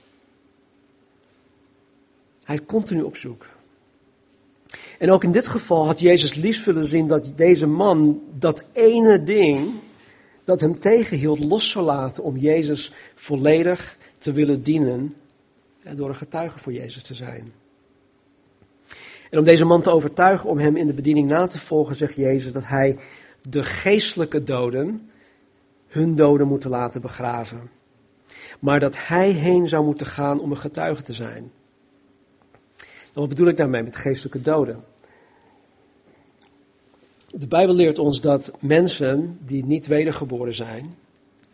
[2.45, 3.47] Hij is continu op zoek.
[4.99, 9.25] En ook in dit geval had Jezus liefst willen zien dat deze man dat ene
[9.25, 9.69] ding
[10.45, 15.15] dat hem tegenhield los zou laten om Jezus volledig te willen dienen
[15.83, 17.53] en door een getuige voor Jezus te zijn.
[19.31, 22.15] En om deze man te overtuigen om hem in de bediening na te volgen, zegt
[22.15, 22.99] Jezus dat hij
[23.49, 25.11] de geestelijke doden
[25.87, 27.71] hun doden moeten laten begraven.
[28.61, 31.51] Maar dat hij heen zou moeten gaan om een getuige te zijn.
[33.21, 34.85] Wat bedoel ik daarmee met geestelijke doden?
[37.31, 40.97] De Bijbel leert ons dat mensen die niet wedergeboren zijn,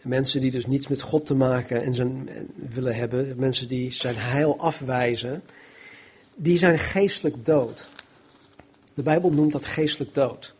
[0.00, 4.58] mensen die dus niets met God te maken en willen hebben, mensen die zijn heil
[4.58, 5.42] afwijzen,
[6.34, 7.88] die zijn geestelijk dood.
[8.94, 10.54] De Bijbel noemt dat geestelijk dood.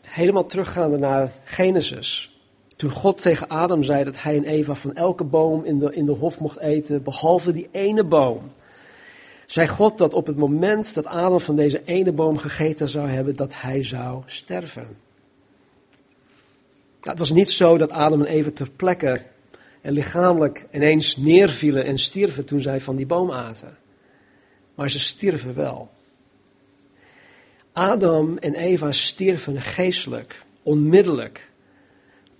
[0.00, 2.35] Helemaal teruggaande naar Genesis.
[2.76, 6.06] Toen God tegen Adam zei dat hij en Eva van elke boom in de, in
[6.06, 8.52] de hof mocht eten, behalve die ene boom.
[9.46, 13.36] Zei God dat op het moment dat Adam van deze ene boom gegeten zou hebben,
[13.36, 14.86] dat hij zou sterven.
[17.00, 19.22] Nou, het was niet zo dat Adam en Eva ter plekke
[19.80, 23.76] en lichamelijk ineens neervielen en stierven toen zij van die boom aten.
[24.74, 25.90] Maar ze stierven wel.
[27.72, 31.50] Adam en Eva stierven geestelijk, onmiddellijk,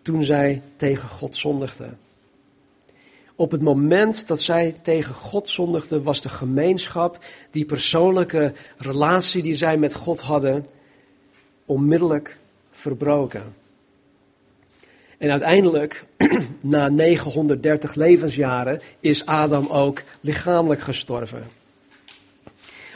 [0.06, 1.98] toen zij tegen God zondigden.
[3.34, 7.18] Op het moment dat zij tegen God zondigden, was de gemeenschap,
[7.50, 10.66] die persoonlijke relatie die zij met God hadden,
[11.64, 12.38] onmiddellijk
[12.70, 13.54] verbroken.
[15.18, 16.04] En uiteindelijk,
[16.60, 21.44] na 930 levensjaren, is Adam ook lichamelijk gestorven.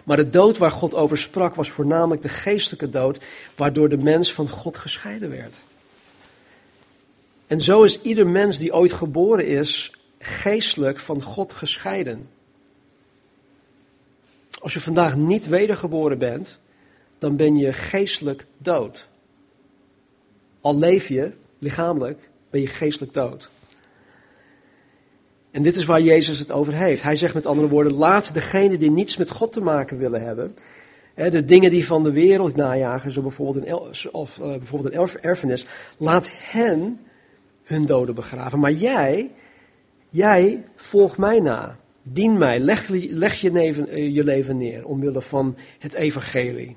[0.05, 3.25] Maar de dood waar God over sprak was voornamelijk de geestelijke dood,
[3.57, 5.57] waardoor de mens van God gescheiden werd.
[7.51, 12.29] En zo is ieder mens die ooit geboren is, geestelijk van God gescheiden.
[14.61, 16.59] Als je vandaag niet wedergeboren bent,
[17.19, 19.09] dan ben je geestelijk dood.
[20.61, 23.51] Al leef je, lichamelijk ben je geestelijk dood.
[25.51, 27.03] En dit is waar Jezus het over heeft.
[27.03, 30.57] Hij zegt met andere woorden, laat degene die niets met God te maken willen hebben,
[31.15, 37.01] de dingen die van de wereld najagen, zo bijvoorbeeld een, een erfenis, laat hen
[37.71, 38.59] hun doden begraven.
[38.59, 39.31] Maar jij,
[40.11, 41.79] jij volg mij na.
[42.03, 42.89] Dien mij, leg,
[43.41, 46.77] je, eh, je leven neer omwille van het evangelie.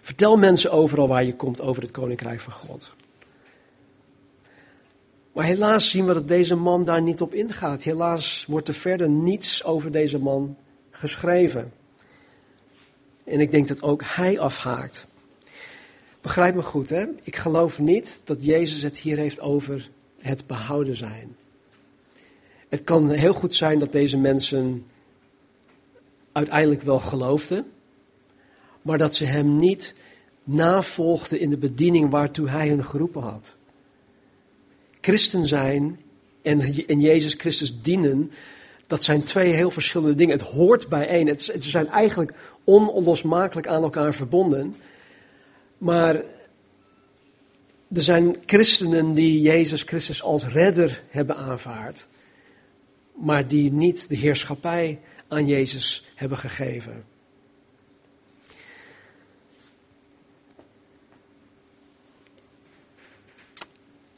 [0.00, 2.92] Vertel mensen overal waar je komt over het koninkrijk van God.
[5.32, 7.82] Maar helaas zien we dat deze man daar niet op ingaat.
[7.82, 10.56] Helaas wordt er verder niets over deze man
[10.90, 11.72] geschreven.
[13.24, 15.06] En ik denk dat ook hij afhaakt.
[16.20, 17.06] Begrijp me goed, hè?
[17.22, 21.36] Ik geloof niet dat Jezus het hier heeft over het behouden zijn.
[22.68, 24.86] Het kan heel goed zijn dat deze mensen
[26.32, 27.66] uiteindelijk wel geloofden,
[28.82, 29.94] maar dat ze hem niet
[30.44, 33.54] navolgden in de bediening waartoe hij hen geroepen had
[35.00, 36.00] christen zijn
[36.42, 38.32] en, en Jezus Christus dienen,
[38.86, 40.38] dat zijn twee heel verschillende dingen.
[40.38, 41.38] Het hoort bijeen.
[41.38, 42.32] Ze zijn eigenlijk
[42.64, 44.76] onlosmakelijk aan elkaar verbonden.
[45.80, 52.06] Maar er zijn christenen die Jezus Christus als redder hebben aanvaard,
[53.14, 57.04] maar die niet de heerschappij aan Jezus hebben gegeven.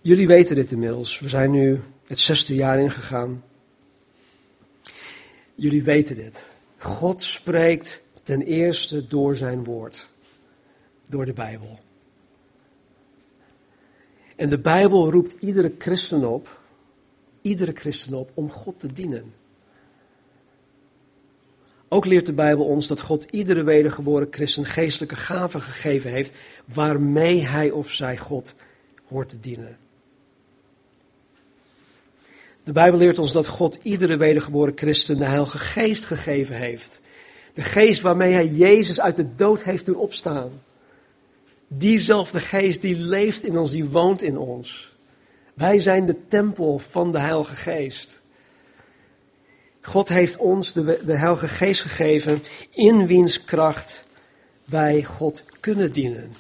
[0.01, 1.18] Jullie weten dit inmiddels.
[1.18, 3.44] We zijn nu het zesde jaar ingegaan.
[5.55, 6.51] Jullie weten dit.
[6.79, 10.11] God spreekt ten eerste door zijn woord.
[11.12, 11.79] Door de Bijbel.
[14.37, 16.61] En de Bijbel roept iedere christen op,
[17.42, 19.35] iedere christen op om God te dienen.
[21.88, 27.40] Ook leert de Bijbel ons dat God iedere wedergeboren christen geestelijke gaven gegeven heeft, waarmee
[27.40, 28.55] hij of zij God
[29.09, 29.77] hoort te dienen.
[32.64, 37.01] De Bijbel leert ons dat God iedere wedergeboren christen de Heilige Geest gegeven heeft.
[37.55, 40.51] De geest waarmee hij Jezus uit de dood heeft doen opstaan.
[41.78, 44.92] Diezelfde geest die leeft in ons, die woont in ons.
[45.54, 48.20] Wij zijn de tempel van de Heilige Geest.
[49.80, 54.04] God heeft ons de, de Heilige Geest gegeven, in wiens kracht
[54.64, 56.32] wij God kunnen dienen.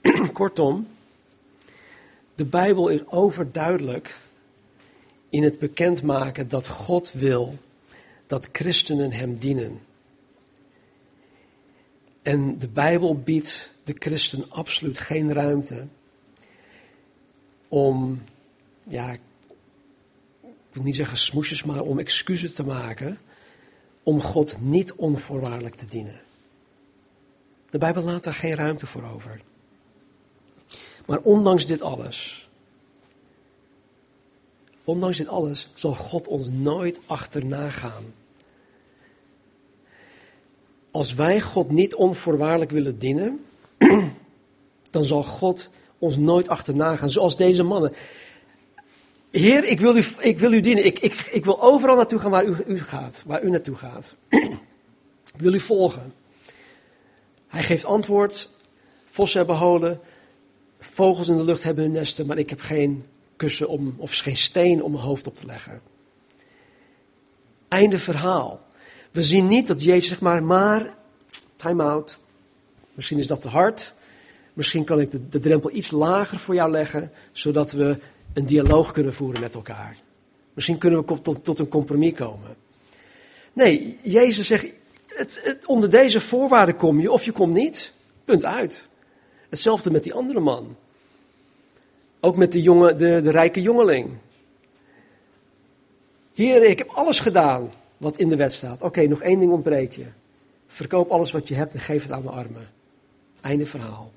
[0.32, 0.88] Kortom,
[2.34, 4.18] de Bijbel is overduidelijk
[5.28, 7.58] in het bekendmaken dat God wil
[8.26, 9.80] dat christenen Hem dienen.
[12.22, 15.86] En de Bijbel biedt de christen absoluut geen ruimte
[17.68, 18.22] om,
[18.84, 19.20] ja, ik
[20.72, 23.18] wil niet zeggen smoesjes, maar om excuses te maken
[24.02, 26.20] om God niet onvoorwaardelijk te dienen.
[27.70, 29.40] De Bijbel laat daar geen ruimte voor over.
[31.06, 32.48] Maar ondanks dit alles,
[34.84, 38.04] ondanks dit alles, zal God ons nooit achterna gaan.
[40.92, 43.44] Als wij God niet onvoorwaardelijk willen dienen,
[44.90, 47.92] dan zal God ons nooit achterna gaan, zoals deze mannen.
[49.30, 50.84] Heer, ik wil u, ik wil u dienen.
[50.84, 54.14] Ik, ik, ik wil overal naartoe gaan waar u, u gaat, waar u naartoe gaat.
[55.34, 56.14] ik wil u volgen.
[57.48, 58.48] Hij geeft antwoord.
[59.10, 60.00] Vossen hebben holen.
[60.78, 63.04] Vogels in de lucht hebben hun nesten, maar ik heb geen
[63.36, 65.80] kussen om, of geen steen om mijn hoofd op te leggen.
[67.68, 68.60] Einde verhaal.
[69.12, 70.94] We zien niet dat Jezus zegt maar, maar,
[71.56, 72.18] time out.
[72.94, 73.94] Misschien is dat te hard.
[74.52, 77.98] Misschien kan ik de, drempel iets lager voor jou leggen, zodat we
[78.32, 79.96] een dialoog kunnen voeren met elkaar.
[80.54, 82.56] Misschien kunnen we tot, tot een compromis komen.
[83.52, 84.66] Nee, Jezus zegt,
[85.06, 87.92] het, onder deze voorwaarden kom je of je komt niet.
[88.24, 88.84] Punt uit.
[89.48, 90.76] Hetzelfde met die andere man.
[92.20, 92.62] Ook met de,
[92.96, 94.10] de, de rijke jongeling.
[96.34, 97.70] Heer, ik heb alles gedaan
[98.02, 98.82] wat in de wet staat.
[98.82, 100.06] Oké, nog één ding ontbreekt je.
[100.66, 102.68] Verkoop alles wat je hebt en geef het aan de armen.
[103.40, 104.12] Einde verhaal.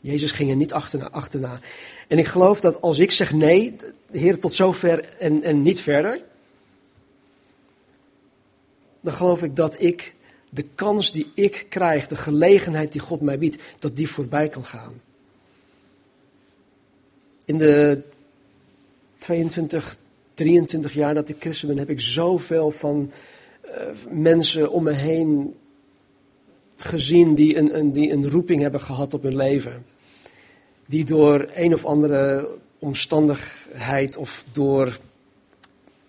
[0.00, 1.10] Jezus ging er niet achterna.
[1.10, 1.58] achterna.
[2.08, 3.76] En ik geloof dat als ik zeg nee,
[4.10, 6.20] Heer, tot zover en, en niet verder.
[9.00, 10.14] Dan geloof ik dat ik
[10.50, 14.64] de kans die ik krijg, de gelegenheid die God mij biedt, dat die voorbij kan
[14.64, 15.00] gaan.
[17.44, 18.00] In de
[19.18, 19.96] 22,
[20.40, 23.10] 23 jaar dat ik christen ben, heb ik zoveel van
[23.64, 23.70] uh,
[24.10, 25.54] mensen om me heen
[26.76, 29.84] gezien die een, een, die een roeping hebben gehad op hun leven.
[30.86, 32.48] Die door een of andere
[32.78, 34.98] omstandigheid of door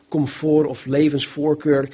[0.08, 1.90] comfort of levensvoorkeur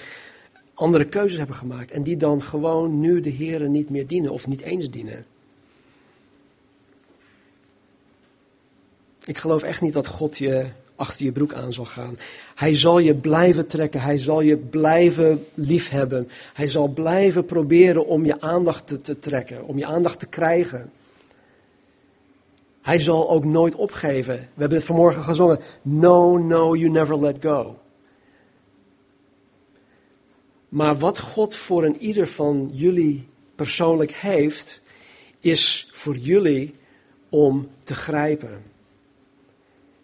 [0.74, 1.92] andere keuzes hebben gemaakt.
[1.92, 5.26] En die dan gewoon nu de Heren niet meer dienen of niet eens dienen.
[9.26, 10.66] Ik geloof echt niet dat God je
[10.98, 12.18] achter je broek aan zal gaan.
[12.56, 14.02] Hij zal je blijven trekken.
[14.02, 16.30] Hij zal je blijven liefhebben.
[16.54, 20.92] Hij zal blijven proberen om je aandacht te, te trekken, om je aandacht te krijgen.
[22.82, 24.36] Hij zal ook nooit opgeven.
[24.36, 25.60] We hebben het vanmorgen gezongen.
[25.82, 27.80] No, no, you never let go.
[30.70, 34.82] Maar wat God voor een ieder van jullie persoonlijk heeft,
[35.40, 36.76] is voor jullie
[37.30, 38.64] om te grijpen.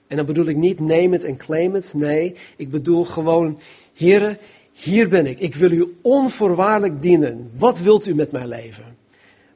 [0.08, 1.94] En dan bedoel ik niet neem het en claim het.
[1.94, 3.60] Nee, ik bedoel gewoon,
[3.94, 4.38] heren,
[4.72, 5.40] hier ben ik.
[5.40, 7.52] Ik wil u onvoorwaardelijk dienen.
[7.58, 8.98] Wat wilt u met mijn leven?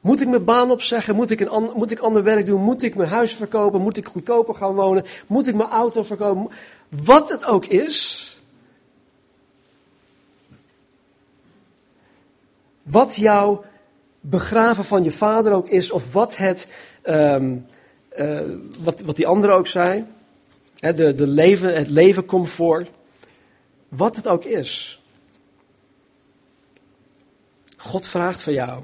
[0.00, 1.14] Moet ik mijn baan opzeggen?
[1.14, 2.62] Moet ik, een, moet ik ander werk doen?
[2.62, 3.80] Moet ik mijn huis verkopen?
[3.80, 5.04] Moet ik goedkoper gaan wonen?
[5.26, 6.56] Moet ik mijn auto verkopen?
[6.88, 8.24] Wat het ook is.
[12.82, 13.64] Wat jouw
[14.20, 16.68] begraven van je vader ook is, of wat, het,
[17.04, 17.66] um,
[18.18, 18.40] uh,
[18.82, 20.08] wat, wat die anderen ook zijn
[20.80, 22.90] de, de leven, het levencomfort,
[23.88, 25.02] wat het ook is.
[27.76, 28.82] God vraagt van jou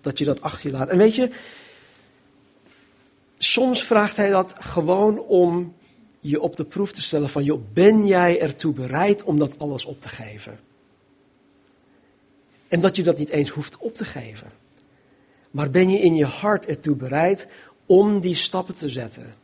[0.00, 0.88] dat je dat achter je laat.
[0.88, 1.30] En weet je,
[3.38, 5.74] soms vraagt hij dat gewoon om
[6.20, 9.84] je op de proef te stellen van, joh, ben jij ertoe bereid om dat alles
[9.84, 10.60] op te geven?
[12.68, 14.50] En dat je dat niet eens hoeft op te geven.
[15.50, 17.46] Maar ben je in je hart ertoe bereid
[17.86, 19.34] om die stappen te zetten?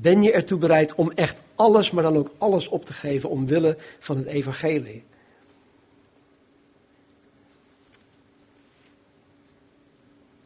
[0.00, 3.76] Ben je ertoe bereid om echt alles, maar dan ook alles op te geven omwille
[3.98, 5.04] van het evangelie?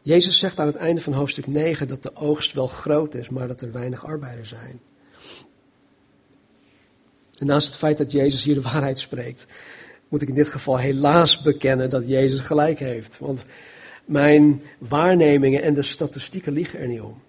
[0.01, 3.47] Jezus zegt aan het einde van hoofdstuk 9 dat de oogst wel groot is, maar
[3.47, 4.79] dat er weinig arbeiders zijn.
[7.39, 9.45] En naast het feit dat Jezus hier de waarheid spreekt,
[10.09, 13.19] moet ik in dit geval helaas bekennen dat Jezus gelijk heeft.
[13.19, 13.43] Want
[14.05, 17.21] mijn waarnemingen en de statistieken liegen er niet om.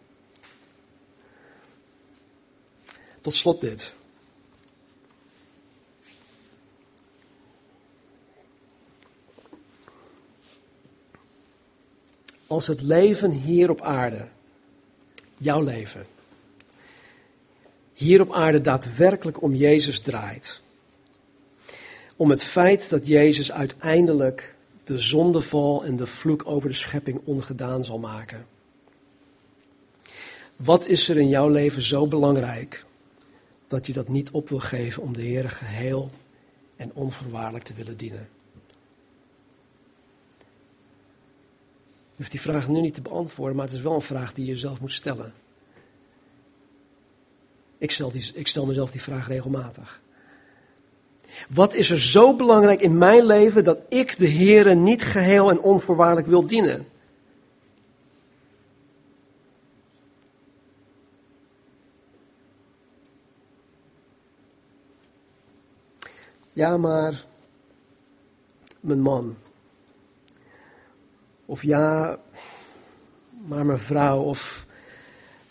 [3.27, 3.93] Tot slot dit.
[12.47, 14.29] Als het leven hier op aarde,
[15.37, 16.07] jouw leven,
[17.93, 20.61] hier op aarde daadwerkelijk om Jezus draait,
[22.17, 24.55] om het feit dat Jezus uiteindelijk
[24.85, 28.47] de zondeval en de vloek over de schepping ongedaan zal maken.
[30.57, 32.86] Wat is er in jouw leven zo belangrijk
[33.69, 36.11] dat je dat niet op wil geven om de Heer geheel
[36.77, 38.29] en onvoorwaardelijk te willen dienen?
[42.17, 44.45] Je hoeft die vraag nu niet te beantwoorden, maar het is wel een vraag die
[44.45, 45.33] je jezelf moet stellen.
[47.79, 50.01] Ik stel, die, ik stel mezelf die vraag regelmatig.
[51.49, 55.61] Wat is er zo belangrijk in mijn leven dat ik de Heere niet geheel en
[55.61, 56.87] onvoorwaardelijk wil dienen?
[66.57, 67.25] Ja, maar
[68.81, 69.37] mijn man.
[71.47, 72.19] Of ja,
[73.47, 74.21] maar mijn vrouw.
[74.21, 74.67] Of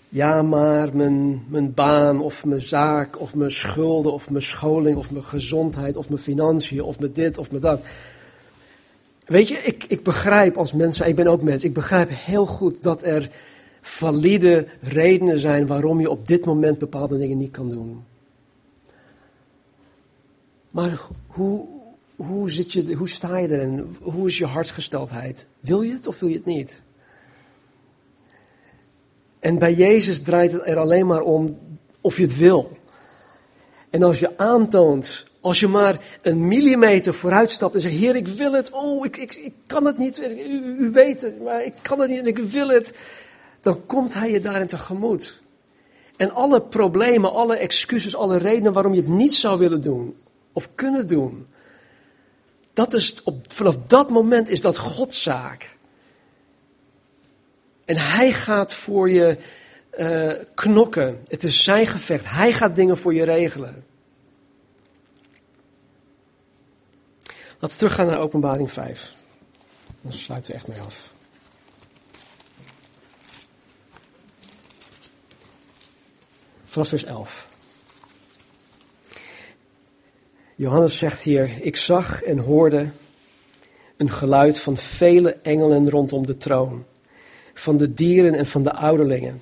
[0.10, 5.12] ja, maar mijn, mijn baan of mijn zaak of mijn schulden of mijn scholing of
[5.12, 7.82] mijn gezondheid of mijn financiën of mijn dit of mijn dat.
[9.26, 12.84] Weet je, ik, ik begrijp als mensen, ik ben ook mens, ik begrijp heel goed
[12.84, 13.30] dat er
[13.82, 18.03] valide redenen zijn waarom je op dit moment bepaalde dingen niet kan doen.
[20.76, 21.66] Maar hoe,
[22.16, 23.98] hoe, zit je, hoe sta je erin?
[24.02, 25.48] Hoe is je hartgesteldheid?
[25.60, 26.82] Wil je het of wil je het niet?
[29.40, 31.58] En bij Jezus draait het er alleen maar om
[32.02, 32.78] of je het wil.
[33.90, 38.28] En als je aantoont, als je maar een millimeter vooruit stapt en zegt: Heer, ik
[38.28, 38.72] wil het.
[38.72, 40.20] Oh, ik, ik, ik kan het niet.
[40.20, 42.94] U, u weet het, maar ik kan het niet en ik wil het.
[43.62, 45.40] Dan komt Hij je daarin tegemoet.
[46.18, 50.16] En alle problemen, alle excuses, alle redenen waarom je het niet zou willen doen
[50.56, 51.47] of kunnen doen.
[52.74, 55.76] Dat is op, vanaf dat moment is dat Godszaak.
[57.86, 59.38] En hij gaat voor je
[59.97, 61.22] uh, knokken.
[61.28, 62.26] Het is zijn gevecht.
[62.28, 63.86] Hij gaat dingen voor je regelen.
[67.60, 69.14] Laten we teruggaan naar openbaring 5.
[70.01, 71.14] Dan sluiten we echt mee af.
[76.64, 77.47] Vanaf vers 11.
[80.56, 82.88] Johannes zegt hier: Ik zag en hoorde
[83.97, 86.84] een geluid van vele engelen rondom de troon
[87.53, 89.41] van de dieren en van de ouderlingen.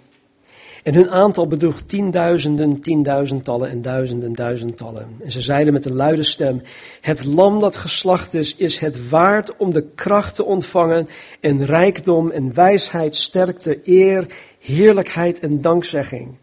[0.84, 5.08] En hun aantal bedroeg tienduizenden, tienduizendtallen en duizenden, duizendtallen.
[5.24, 6.62] En ze zeiden met een luide stem,
[7.02, 11.08] het lam dat geslacht is, is het waard om de kracht te ontvangen
[11.40, 14.26] en rijkdom en wijsheid, sterkte, eer,
[14.60, 16.36] heerlijkheid en dankzegging.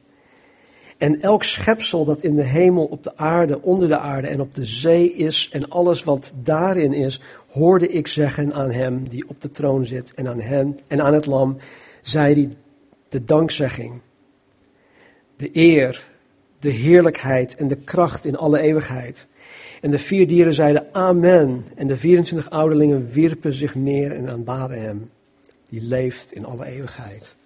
[1.01, 4.55] En elk schepsel dat in de hemel, op de aarde, onder de aarde en op
[4.55, 9.40] de zee is en alles wat daarin is, hoorde ik zeggen aan hem die op
[9.40, 11.57] de troon zit en aan hem en aan het lam,
[12.01, 12.57] zei hij
[13.09, 14.01] de dankzegging,
[15.36, 16.07] de eer,
[16.59, 19.26] de heerlijkheid en de kracht in alle eeuwigheid.
[19.80, 24.82] En de vier dieren zeiden amen en de 24 ouderlingen wierpen zich neer en aanbaden
[24.82, 25.11] hem,
[25.68, 27.38] die leeft in alle eeuwigheid.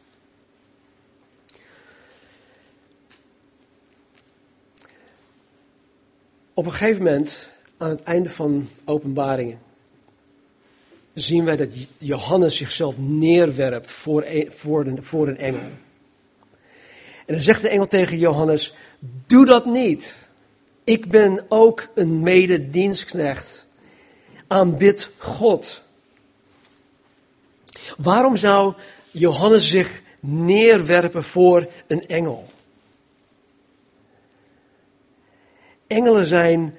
[6.55, 9.59] Op een gegeven moment, aan het einde van openbaringen,
[11.15, 15.61] zien wij dat Johannes zichzelf neerwerpt voor een, voor, een, voor een engel.
[17.27, 18.75] En dan zegt de engel tegen Johannes,
[19.27, 20.17] doe dat niet.
[20.85, 23.67] Ik ben ook een mededienstknecht.
[24.47, 25.83] Aanbid God.
[27.97, 28.75] Waarom zou
[29.11, 32.49] Johannes zich neerwerpen voor een engel?
[35.95, 36.77] Engelen zijn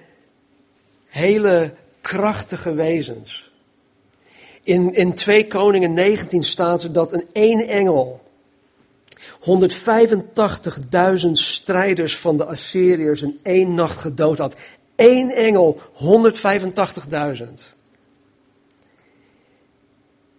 [1.06, 3.52] hele krachtige wezens.
[4.64, 8.22] In, in 2 Koningen 19 staat er dat een één engel
[9.42, 14.56] 185.000 strijders van de Assyriërs in één nacht gedood had.
[14.96, 17.44] Eén engel, 185.000.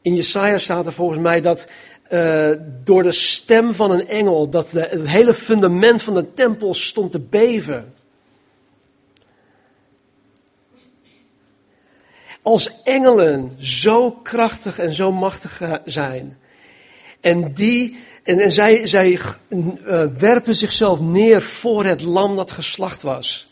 [0.03, 1.69] In Jesaja staat er volgens mij dat
[2.11, 2.51] uh,
[2.85, 7.21] door de stem van een engel, dat het hele fundament van de tempel stond te
[7.21, 7.93] beven.
[12.47, 16.39] Als engelen zo krachtig en zo machtig zijn.
[17.21, 19.19] En, die, en, zij, zij
[19.49, 23.51] uh, werpen zichzelf neer voor het lam dat geslacht was.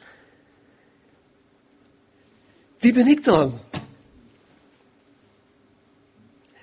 [2.79, 3.61] Wie ben ik dan?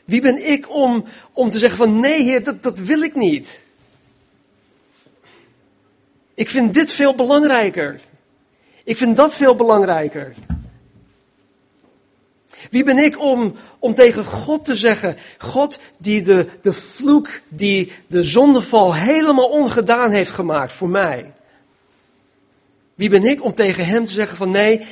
[0.05, 3.59] Wie ben ik om, om te zeggen van nee heer, dat, dat wil ik niet.
[6.33, 7.99] Ik vind dit veel belangrijker.
[8.83, 10.35] Ik vind dat veel belangrijker.
[12.69, 17.91] Wie ben ik om, om tegen God te zeggen, God die de, de vloek, die
[18.07, 21.33] de zondeval helemaal ongedaan heeft gemaakt voor mij.
[22.95, 24.87] Wie ben ik om tegen hem te zeggen van nee,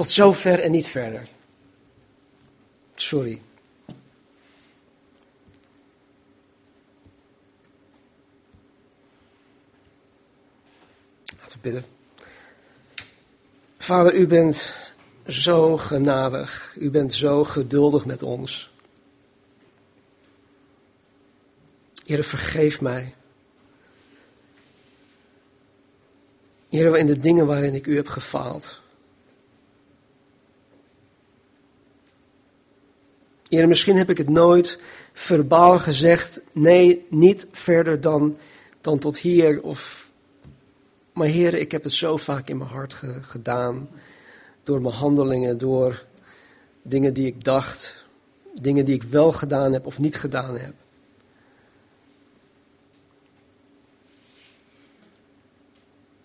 [0.00, 1.28] Tot zover en niet verder.
[2.94, 3.40] Sorry.
[11.40, 11.84] Laten we bidden.
[13.78, 14.74] Vader, u bent
[15.30, 16.74] zo genadig.
[16.78, 18.70] U bent zo geduldig met ons.
[22.06, 23.14] Heer, vergeef mij.
[26.68, 28.80] Heer, in de dingen waarin ik u heb gefaald.
[33.48, 34.78] Heer, misschien heb ik het nooit
[35.12, 36.40] verbaal gezegd.
[36.52, 38.36] Nee, niet verder dan,
[38.80, 39.62] dan tot hier.
[39.62, 40.08] Of,
[41.12, 43.88] maar Heer, ik heb het zo vaak in mijn hart gedaan.
[44.62, 46.04] Door mijn handelingen, door
[46.82, 48.04] dingen die ik dacht.
[48.60, 50.74] Dingen die ik wel gedaan heb of niet gedaan heb.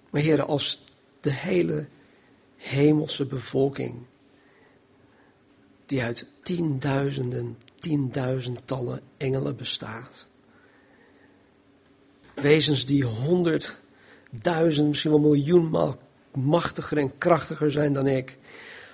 [0.10, 0.84] Maar heren, als
[1.22, 1.86] de hele
[2.56, 3.96] hemelse bevolking,
[5.86, 10.28] die uit tienduizenden, tienduizendtallen engelen bestaat,
[12.34, 15.98] wezens die honderdduizend, misschien wel miljoenmaal
[16.36, 18.38] machtiger en krachtiger zijn dan ik,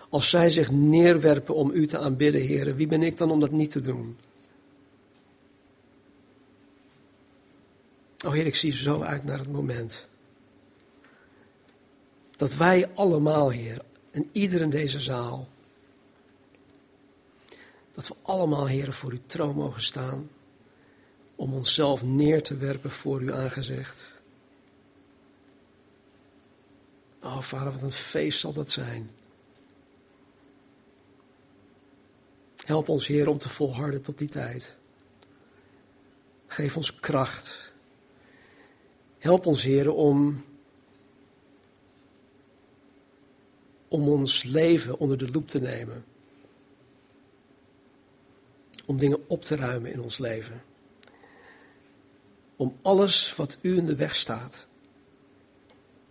[0.09, 3.51] als zij zich neerwerpen om u te aanbidden, heren, wie ben ik dan om dat
[3.51, 4.17] niet te doen?
[8.25, 10.07] Oh Heer, ik zie zo uit naar het moment
[12.41, 13.81] dat wij allemaal, Heer,
[14.11, 15.47] en ieder in deze zaal,
[17.93, 20.29] dat we allemaal, Heer, voor uw troon mogen staan,
[21.35, 24.20] om onszelf neer te werpen voor uw aangezicht.
[27.23, 29.09] Oh, Vader, wat een feest zal dat zijn.
[32.65, 34.75] Help ons, Heer, om te volharden tot die tijd.
[36.47, 37.71] Geef ons kracht.
[39.17, 40.43] Help ons, Heer, om
[43.87, 46.05] om ons leven onder de loep te nemen.
[48.85, 50.63] Om dingen op te ruimen in ons leven.
[52.55, 54.65] Om alles wat u in de weg staat,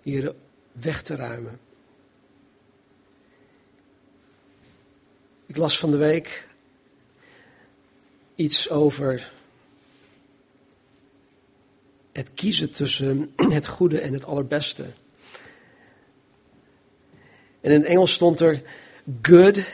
[0.02, 0.34] hier
[0.72, 1.60] weg te ruimen.
[5.46, 6.46] Ik las van de week
[8.34, 9.32] iets over
[12.12, 14.92] het kiezen tussen het goede en het allerbeste.
[17.60, 18.62] En in Engels stond er:
[19.22, 19.64] Good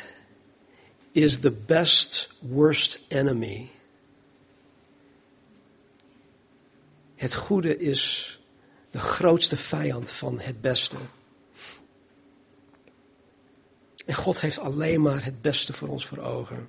[1.13, 3.71] is the best worst enemy.
[7.15, 8.36] Het goede is
[8.97, 10.97] de grootste vijand van het beste.
[14.07, 16.69] En God heeft alleen maar het beste voor ons voor ogen.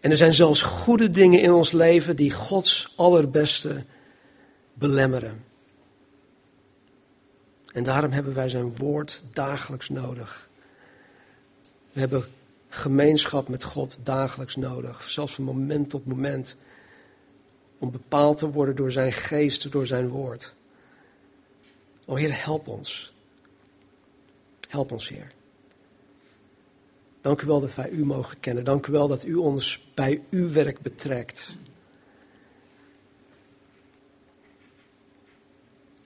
[0.00, 3.84] En er zijn zelfs goede dingen in ons leven die Gods allerbeste
[4.74, 5.44] belemmeren.
[7.72, 10.48] En daarom hebben wij zijn woord dagelijks nodig.
[11.92, 12.24] We hebben
[12.68, 16.56] gemeenschap met God dagelijks nodig, zelfs van moment tot moment,
[17.78, 20.54] om bepaald te worden door zijn geest, door zijn woord.
[22.06, 23.12] O Heer, help ons.
[24.68, 25.32] Help ons, Heer.
[27.20, 28.64] Dank u wel dat wij u mogen kennen.
[28.64, 31.54] Dank u wel dat u ons bij uw werk betrekt.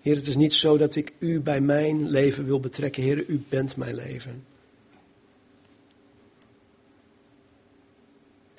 [0.01, 3.03] Heer, het is niet zo dat ik u bij mijn leven wil betrekken.
[3.03, 4.45] Heer, u bent mijn leven.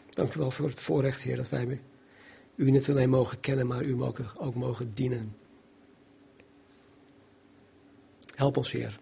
[0.10, 1.80] Dank u wel voor het voorrecht, Heer, dat wij
[2.56, 4.02] u niet alleen mogen kennen, maar u
[4.38, 5.36] ook mogen dienen.
[8.36, 9.00] Help ons, Heer.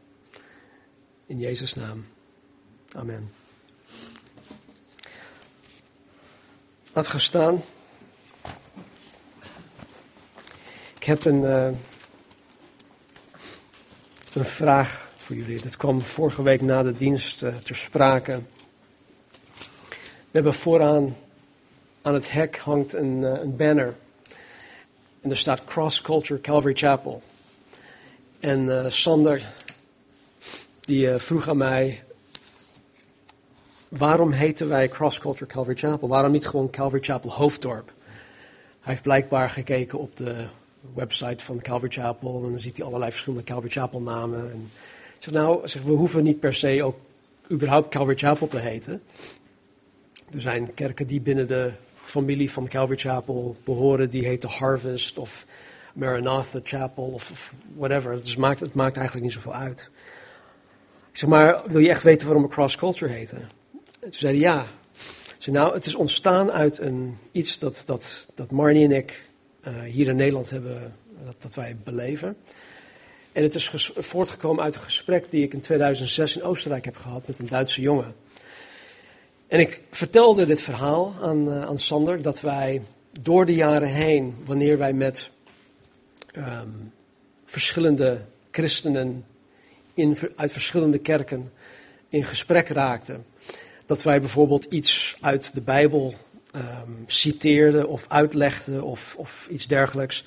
[1.26, 2.06] In Jezus' naam.
[2.96, 3.32] Amen.
[6.94, 7.64] Laat gaan staan.
[10.96, 11.42] Ik heb een.
[11.42, 11.70] Uh,
[14.34, 15.62] een vraag voor jullie.
[15.62, 18.42] Dat kwam vorige week na de dienst uh, ter sprake.
[19.98, 21.18] We hebben vooraan
[22.02, 23.96] aan het hek hangt een, uh, een banner.
[25.22, 27.24] En er staat Cross Culture Calvary Chapel.
[28.40, 29.54] En uh, Sander,
[30.80, 32.04] die vroeg aan mij,
[33.88, 36.08] waarom heten wij Cross Culture Calvary Chapel?
[36.08, 37.92] Waarom niet gewoon Calvary Chapel Hoofddorp?
[38.80, 40.46] Hij heeft blijkbaar gekeken op de
[40.94, 42.44] website van Calvary Chapel.
[42.44, 44.52] En dan ziet hij allerlei verschillende Calvary Chapel namen.
[44.52, 44.72] En
[45.18, 46.98] ik zeg, nou, zeg, we hoeven niet per se ook
[47.52, 49.02] überhaupt Calvary Chapel te heten.
[50.34, 51.72] Er zijn kerken die binnen de
[52.02, 55.46] familie van Calvary Chapel behoren, die heten Harvest of
[56.00, 58.16] Maranatha Chapel of, whatever.
[58.16, 59.90] Dus het maakt, het maakt eigenlijk niet zoveel uit.
[61.12, 63.38] Ik zeg maar, wil je echt weten waarom we Cross Culture heten?
[63.82, 64.68] En toen zei hij ja.
[65.38, 69.22] zei, nou, het is ontstaan uit een, iets dat, dat, dat Marnie en ik
[69.68, 70.94] uh, hier in Nederland hebben,
[71.26, 72.38] dat, dat wij beleven.
[73.32, 77.28] En het is voortgekomen uit een gesprek die ik in 2006 in Oostenrijk heb gehad
[77.28, 78.16] met een Duitse jongen.
[79.48, 82.82] En ik vertelde dit verhaal aan, uh, aan Sander dat wij
[83.22, 85.32] door de jaren heen, wanneer wij met
[86.40, 86.94] um,
[87.46, 88.22] verschillende
[88.52, 89.26] christenen
[89.94, 91.52] in, uit verschillende kerken
[92.10, 93.26] in gesprek raakten,
[93.86, 96.14] dat wij bijvoorbeeld iets uit de Bijbel
[96.56, 100.24] um, citeerden of uitlegden of, of iets dergelijks,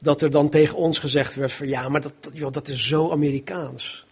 [0.00, 3.10] dat er dan tegen ons gezegd werd van ja, maar dat, joh, dat is zo
[3.10, 4.06] Amerikaans.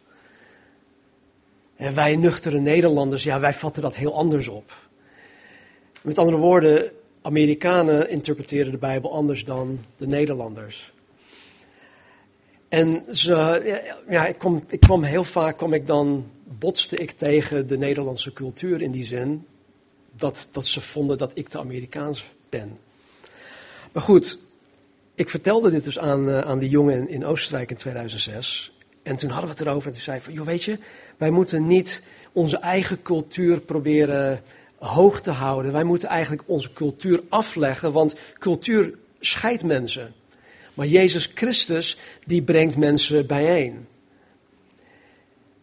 [1.76, 4.88] En wij nuchtere Nederlanders, ja, wij vatten dat heel anders op.
[6.02, 6.90] Met andere woorden,
[7.22, 10.92] Amerikanen interpreteren de Bijbel anders dan de Nederlanders.
[12.70, 13.32] En ze,
[14.08, 18.32] ja, ik, kom, ik kwam heel vaak, kom ik dan, botste ik tegen de Nederlandse
[18.32, 19.46] cultuur in die zin,
[20.16, 22.78] dat, dat ze vonden dat ik te Amerikaans ben.
[23.92, 24.38] Maar goed,
[25.14, 28.72] ik vertelde dit dus aan, uh, aan die jongen in, in Oostenrijk in 2006.
[29.02, 30.78] En toen hadden we het erover en toen zei ik van, joh weet je,
[31.16, 32.02] wij moeten niet
[32.32, 34.42] onze eigen cultuur proberen
[34.78, 35.72] hoog te houden.
[35.72, 40.14] Wij moeten eigenlijk onze cultuur afleggen, want cultuur scheidt mensen.
[40.74, 41.96] Maar Jezus Christus,
[42.26, 43.86] die brengt mensen bijeen.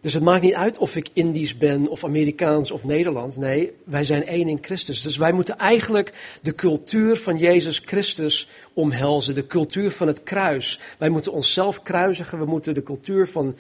[0.01, 3.37] Dus het maakt niet uit of ik Indisch ben, of Amerikaans of Nederlands.
[3.37, 5.01] Nee, wij zijn één in Christus.
[5.01, 9.35] Dus wij moeten eigenlijk de cultuur van Jezus Christus omhelzen.
[9.35, 10.79] De cultuur van het kruis.
[10.97, 12.39] Wij moeten onszelf kruisigen.
[12.39, 13.55] We moeten de cultuur van,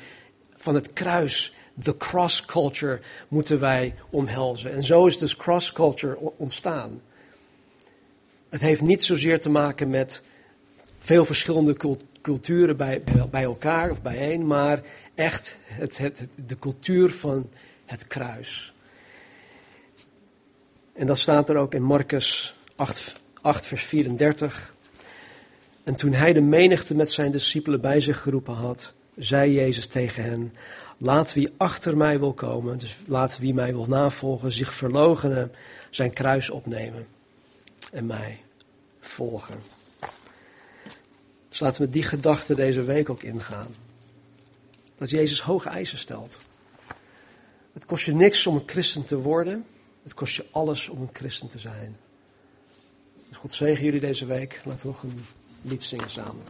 [0.57, 4.71] van het kruis, de cross culture, moeten wij omhelzen.
[4.71, 7.01] En zo is dus cross culture ontstaan.
[8.49, 10.23] Het heeft niet zozeer te maken met
[11.07, 14.81] veel verschillende culturen bij, bij elkaar of bijeen, maar
[15.15, 17.49] echt het, het, de cultuur van
[17.85, 18.73] het kruis.
[20.93, 24.73] En dat staat er ook in Marcus 8, 8, vers 34.
[25.83, 30.23] En toen hij de menigte met zijn discipelen bij zich geroepen had, zei Jezus tegen
[30.23, 30.53] hen:
[30.97, 35.51] Laat wie achter mij wil komen, dus laat wie mij wil navolgen, zich verloochenen,
[35.89, 37.07] zijn kruis opnemen
[37.91, 38.41] en mij
[38.99, 39.76] volgen.
[41.57, 43.75] Dus laten we die gedachte deze week ook ingaan.
[44.97, 46.37] Dat Jezus hoge eisen stelt.
[47.73, 49.65] Het kost je niks om een christen te worden.
[50.03, 51.97] Het kost je alles om een christen te zijn.
[53.27, 54.61] Dus God zegen jullie deze week.
[54.65, 55.25] Laten we nog een
[55.61, 56.43] lied zingen samen.